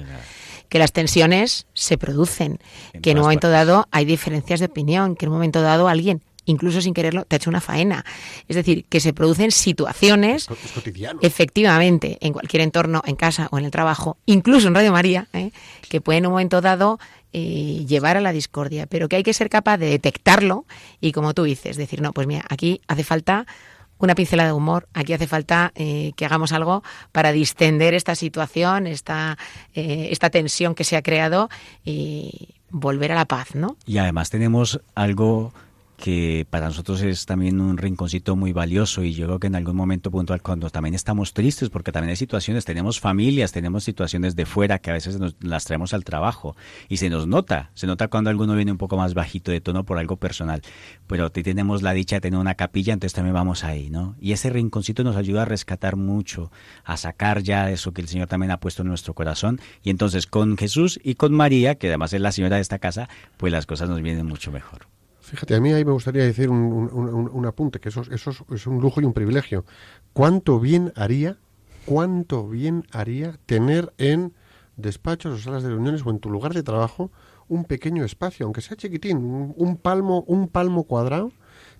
[0.69, 2.59] Que las tensiones se producen,
[2.93, 3.67] En que en un momento partes.
[3.67, 7.35] dado hay diferencias de opinión, que en un momento dado alguien, incluso sin quererlo, te
[7.35, 8.05] ha hecho una faena.
[8.47, 10.49] Es decir, que se producen situaciones Es,
[11.21, 15.51] efectivamente, en cualquier entorno, en casa o en el trabajo, incluso en Radio María, ¿eh?
[15.89, 16.99] que puede en un momento dado
[17.33, 20.65] eh, llevar a la discordia, pero que hay que ser capaz de detectarlo
[21.01, 23.45] y, como tú dices, decir, no, pues mira, aquí hace falta
[23.97, 28.87] una pincelada de humor, aquí hace falta eh, que hagamos algo para distender esta situación,
[28.87, 29.37] esta,
[29.73, 31.49] eh, esta tensión que se ha creado
[31.83, 33.77] y volver a la paz, ¿no?
[33.85, 35.53] Y además tenemos algo
[35.97, 39.75] que para nosotros es también un rinconcito muy valioso y yo creo que en algún
[39.75, 44.45] momento puntual cuando también estamos tristes porque también hay situaciones, tenemos familias, tenemos situaciones de
[44.45, 46.55] fuera que a veces nos, las traemos al trabajo
[46.89, 49.85] y se nos nota, se nota cuando alguno viene un poco más bajito de tono
[49.85, 50.61] por algo personal,
[51.07, 54.15] pero tenemos la dicha de tener una capilla, entonces también vamos ahí, ¿no?
[54.19, 56.51] Y ese rinconcito nos ayuda a rescatar mucho,
[56.83, 60.27] a sacar ya eso que el Señor también ha puesto en nuestro corazón y entonces
[60.27, 63.65] con Jesús y con María, que además es la señora de esta casa, pues las
[63.65, 64.94] cosas nos vienen mucho mejor.
[65.25, 68.31] Fíjate, a mí ahí me gustaría decir un, un- un- un apunte, que eso, eso
[68.53, 69.65] es- un lujo y un privilegio.
[70.13, 71.37] ¿Cuánto bien haría,
[71.85, 74.33] cuánto bien haría tener en
[74.77, 77.11] despachos o salas de reuniones o en tu lugar de trabajo
[77.47, 81.31] un pequeño espacio, aunque sea chiquitín, un, un palmo, un palmo cuadrado,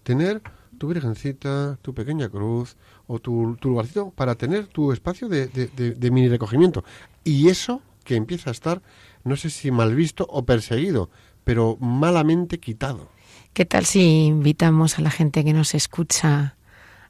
[0.02, 0.42] tener
[0.80, 5.68] tu virgencita, tu pequeña cruz o tu, tu lugarcito para tener tu espacio de, de-
[5.68, 6.84] de- de mini recogimiento.
[7.24, 8.82] Y eso que empieza a estar,
[9.24, 11.10] no sé si mal visto o perseguido,
[11.44, 13.14] pero malamente quitado.
[13.56, 16.56] ¿Qué tal si invitamos a la gente que nos escucha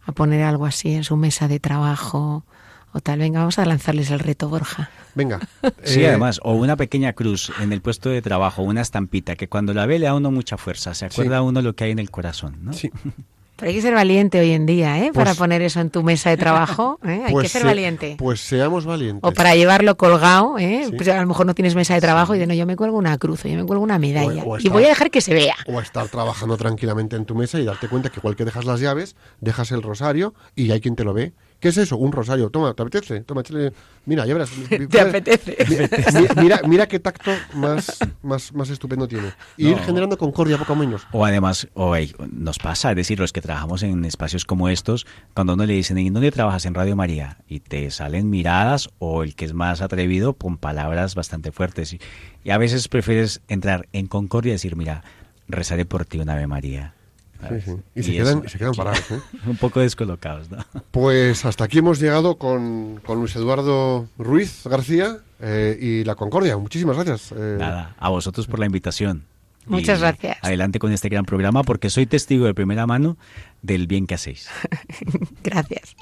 [0.06, 2.46] a poner algo así en su mesa de trabajo
[2.94, 3.18] o tal?
[3.18, 4.92] Venga, vamos a lanzarles el reto, Borja.
[5.16, 5.40] Venga.
[5.84, 9.50] Sí, eh, además, o una pequeña cruz en el puesto de trabajo, una estampita, que
[9.50, 11.38] cuando la ve le da a uno mucha fuerza, se acuerda Sí.
[11.38, 12.74] a uno lo que hay en el corazón, ¿no?
[12.74, 12.92] Sí,
[13.58, 15.12] Pero hay que ser valiente hoy en día, ¿eh?
[15.14, 17.00] para Pues- poner eso en tu mesa de trabajo.
[17.06, 17.22] ¿eh?
[17.26, 18.16] Hay pues que ser se- valiente.
[18.18, 19.22] Pues seamos valientes.
[19.24, 20.84] O para llevarlo colgado, ¿eh?
[20.90, 20.92] Sí.
[20.96, 22.98] Pues a lo mejor no tienes mesa de trabajo y de no, yo me cuelgo
[22.98, 24.44] una cruz o yo me cuelgo una medalla.
[24.44, 25.56] O- o y voy a dejar que se vea.
[25.68, 28.80] O estar trabajando tranquilamente en tu mesa y darte cuenta que igual que dejas las
[28.82, 31.34] llaves, dejas el rosario y hay quien te lo ve.
[31.60, 31.98] ¿Qué es eso?
[31.98, 32.50] Un rosario.
[32.50, 33.22] Toma, ¿te apetece?
[33.22, 33.74] Toma, échale-
[34.06, 34.52] Mira, ya verás.
[34.90, 35.58] ¿Te apetece?
[35.68, 35.90] Mira,
[36.42, 39.34] mira, mira qué tacto más, más, más estupendo tiene.
[39.58, 41.08] Y ir generando concordia poco menos.
[41.12, 45.08] O además, o, hey, nos pasa, es decir, los que trabajamos en espacios como estos,
[45.34, 46.66] cuando uno le dicen, ¿en dónde trabajas?
[46.66, 51.16] En Radio María, y te salen miradas, o el que es más atrevido, con palabras
[51.16, 51.94] bastante fuertes.
[51.94, 52.00] Y,
[52.44, 55.04] y a veces prefieres entrar en concordia y decir, mira,
[55.48, 56.95] rezaré por ti una Ave María.
[57.42, 57.64] Sí, ¿sabes?
[57.66, 57.72] sí.
[57.96, 59.12] Y, se, eso, quedan, se quedan parados.
[59.12, 59.20] ¿eh?
[59.46, 60.58] Un poco descolocados, ¿no?
[60.92, 66.58] Pues hasta aquí hemos llegado con, con Luis Eduardo Ruiz García eh, y la Concordia.
[66.58, 67.32] Muchísimas gracias.
[67.34, 69.26] eh, Nada, a vosotros por la invitación.
[69.68, 70.38] Muchas Y gracias.
[70.42, 73.18] Adelante con este gran programa porque soy testigo de primera mano
[73.64, 74.48] del bien que hacéis.
[75.44, 75.96] Gracias.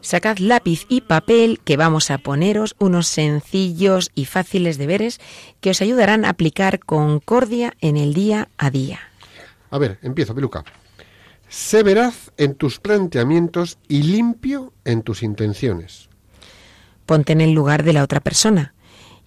[0.00, 5.20] Sacad lápiz y papel que vamos a poneros unos sencillos y fáciles deberes
[5.60, 9.00] que os ayudarán a aplicar concordia en el día a día.
[9.70, 10.64] A ver, empiezo, Peluca.
[11.48, 16.08] Sé veraz en tus planteamientos y limpio en tus intenciones.
[17.04, 18.74] Ponte en el lugar de la otra persona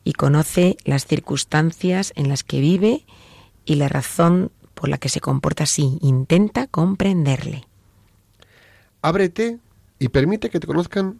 [0.04, 3.06] y conoce las circunstancias en las que vive
[3.66, 5.98] y la razón por la que se comporta así.
[6.02, 7.68] Intenta comprenderle.
[9.02, 9.60] Ábrete
[10.00, 11.20] y permite que te conozcan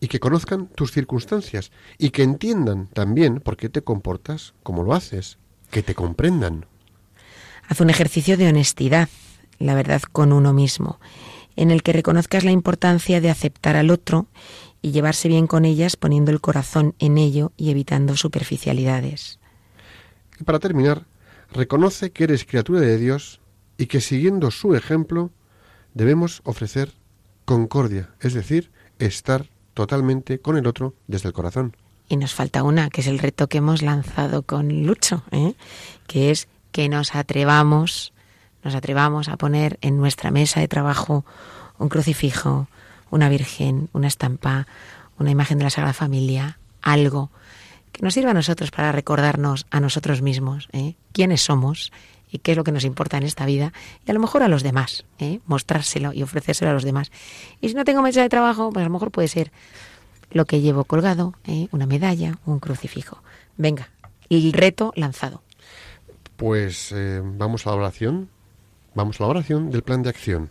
[0.00, 4.94] y que conozcan tus circunstancias y que entiendan también por qué te comportas como lo
[4.94, 5.38] haces,
[5.70, 6.66] que te comprendan.
[7.68, 9.08] Haz un ejercicio de honestidad,
[9.58, 11.00] la verdad con uno mismo,
[11.56, 14.26] en el que reconozcas la importancia de aceptar al otro
[14.84, 19.38] y llevarse bien con ellas poniendo el corazón en ello y evitando superficialidades.
[20.38, 21.06] Y para terminar,
[21.50, 23.40] reconoce que eres criatura de Dios
[23.78, 25.30] y que siguiendo su ejemplo
[25.94, 26.92] debemos ofrecer
[27.46, 31.74] concordia, es decir, estar totalmente con el otro desde el corazón.
[32.10, 35.54] Y nos falta una, que es el reto que hemos lanzado con Lucho, ¿eh?
[36.06, 38.12] que es que nos atrevamos,
[38.62, 41.24] nos atrevamos a poner en nuestra mesa de trabajo
[41.78, 42.68] un crucifijo,
[43.14, 44.66] una virgen, una estampa,
[45.20, 47.30] una imagen de la Sagrada Familia, algo
[47.92, 50.96] que nos sirva a nosotros para recordarnos a nosotros mismos ¿eh?
[51.12, 51.92] quiénes somos
[52.28, 53.72] y qué es lo que nos importa en esta vida
[54.04, 55.38] y a lo mejor a los demás, ¿eh?
[55.46, 57.12] mostrárselo y ofrecérselo a los demás.
[57.60, 59.52] Y si no tengo mesa de trabajo, pues a lo mejor puede ser
[60.32, 61.68] lo que llevo colgado, ¿eh?
[61.70, 63.22] una medalla, un crucifijo.
[63.56, 63.90] Venga,
[64.28, 65.42] el reto lanzado.
[66.36, 68.28] Pues eh, vamos a la oración.
[68.96, 70.50] Vamos a la oración del plan de acción.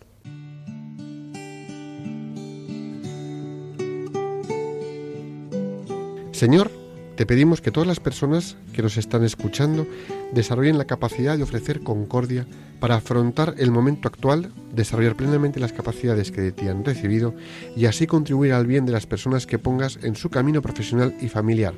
[6.34, 6.68] Señor,
[7.14, 9.86] te pedimos que todas las personas que nos están escuchando
[10.32, 12.44] desarrollen la capacidad de ofrecer concordia
[12.80, 17.36] para afrontar el momento actual, desarrollar plenamente las capacidades que de ti han recibido
[17.76, 21.28] y así contribuir al bien de las personas que pongas en su camino profesional y
[21.28, 21.72] familiar.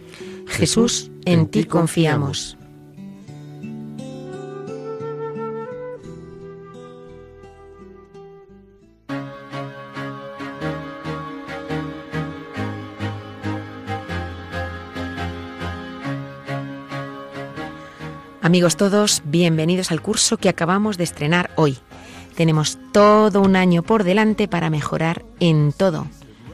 [0.46, 2.56] Jesús, en ti confiamos.
[18.46, 21.78] Amigos todos, bienvenidos al curso que acabamos de estrenar hoy.
[22.36, 26.06] Tenemos todo un año por delante para mejorar en todo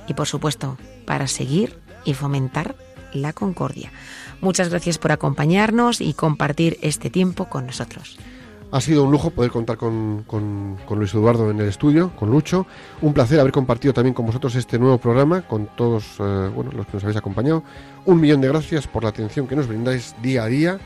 [0.09, 1.76] y por supuesto para seguir
[2.07, 2.76] y fomentar
[3.12, 3.93] la concordia.
[4.40, 8.16] Muchas gracias por acompañarnos y compartir este tiempo con nosotros.
[8.70, 12.66] Ha sido un lujo poder contar con, con- Luis Eduardo en el estudio, con Lucho.
[13.03, 16.93] Un placer haber compartido también con vosotros este nuevo programa, con todos eh, los que
[16.95, 17.62] nos habéis acompañado.
[18.07, 20.80] Un millón de gracias por la atención que nos brindáis día a día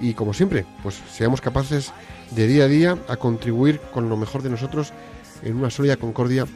[0.00, 1.92] y como siempre, pues seamos capaces
[2.30, 4.92] de día a día a contribuir con lo mejor de nosotros
[5.42, 6.46] en una sólida concordia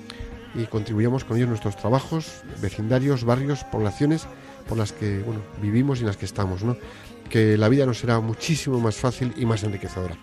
[0.54, 4.26] y contribuyamos con ellos nuestros trabajos, vecindarios, barrios, poblaciones
[4.68, 6.62] por las que bueno, vivimos y en las que estamos.
[7.28, 10.16] Que la vida nos será muchísimo más fácil y más enriquecedora.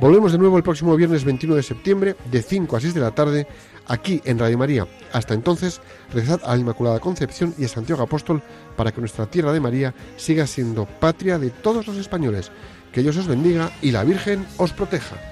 [0.00, 3.10] Volvemos de nuevo el próximo viernes 21 de septiembre de 5 a 6 de la
[3.10, 3.46] tarde
[3.86, 4.86] aquí en Radio María.
[5.12, 5.80] Hasta entonces,
[6.12, 8.42] rezad a la Inmaculada Concepción y a Santiago Apóstol
[8.76, 12.50] para que nuestra tierra de María siga siendo patria de todos los españoles.
[12.92, 15.31] Que Dios os bendiga y la Virgen os proteja.